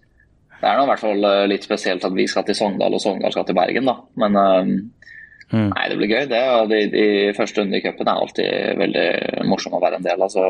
det 0.60 0.66
er 0.66 0.80
nå 0.80 0.88
i 0.88 0.90
hvert 0.90 1.04
fall 1.04 1.30
litt 1.52 1.68
spesielt 1.68 2.06
at 2.08 2.18
vi 2.18 2.26
skal 2.26 2.48
til 2.48 2.58
Sogndal 2.58 2.98
og 2.98 3.04
Sogndal 3.04 3.34
skal 3.36 3.46
til 3.46 3.58
Bergen, 3.58 3.86
da. 3.92 4.00
Men 4.18 4.90
Mm. 5.54 5.68
Nei, 5.70 5.82
det 5.86 5.94
blir 5.94 6.10
gøy. 6.10 6.24
det. 6.26 6.40
De, 6.72 6.78
de 6.90 7.02
første 7.36 7.60
rundene 7.60 7.78
i 7.78 7.84
cupen 7.84 8.08
er 8.10 8.18
alltid 8.18 8.80
veldig 8.80 9.04
morsomme 9.46 9.78
å 9.78 9.82
være 9.84 10.00
en 10.00 10.06
del 10.06 10.24
av. 10.26 10.32
Så 10.32 10.42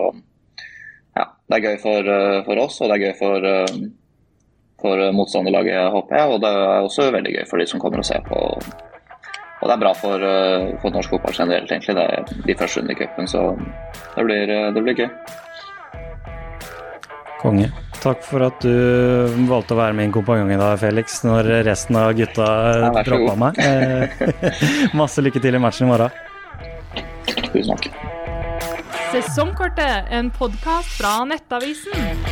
ja, 1.17 1.25
det 1.49 1.59
er 1.59 1.65
gøy 1.71 1.79
for, 1.81 2.11
eh, 2.17 2.41
for, 2.45 2.61
oss, 2.61 2.81
og 2.81 2.91
det 2.91 2.99
er 2.99 3.05
gøy 3.07 3.15
for, 3.19 3.47
eh, 3.53 3.79
for 4.83 5.07
motstanderlaget, 5.17 5.89
håper 5.95 6.21
jeg. 6.21 6.35
Og 6.35 6.43
det 6.45 6.51
er 6.53 6.85
også 6.85 7.09
veldig 7.15 7.33
gøy 7.39 7.49
for 7.49 7.63
de 7.63 7.67
som 7.71 7.81
kommer 7.81 8.03
og 8.03 8.09
ser 8.09 8.23
på. 8.27 8.43
Og 9.57 9.65
det 9.65 9.73
er 9.73 9.81
bra 9.81 9.95
for, 9.97 10.21
eh, 10.21 10.77
for 10.83 10.93
norsk 10.93 11.17
fotball 11.17 11.35
generelt, 11.35 11.73
egentlig. 11.73 11.97
Det 11.97 12.05
er 12.05 12.47
de 12.47 12.55
første 12.55 12.81
under 12.81 12.95
cupen, 12.95 13.27
så 13.27 13.49
det 14.17 14.25
blir, 14.25 14.47
det 14.75 14.85
blir 14.85 14.95
gøy. 14.95 15.11
Konge. 17.41 17.73
Takk 18.01 18.23
for 18.23 18.45
at 18.47 18.61
du 18.61 19.47
valgte 19.49 19.75
å 19.75 19.81
være 19.81 19.97
min 19.97 20.13
kompanjong 20.13 20.53
i 20.55 20.61
dag, 20.61 20.79
Felix, 20.79 21.23
når 21.25 21.49
resten 21.67 21.97
av 21.97 22.13
gutta 22.19 22.49
droppa 23.03 23.37
meg. 23.47 23.61
Eh, 23.67 24.93
masse 25.01 25.25
lykke 25.25 25.43
til 25.43 25.57
i 25.57 25.63
matchen 25.63 25.89
i 25.89 25.91
morgen. 25.91 26.11
Tusen 27.53 27.73
takk. 27.75 28.06
Sesongkortet, 29.17 30.05
en 30.11 30.31
podkast 30.31 30.99
fra 30.99 31.25
Nettavisen. 31.25 32.26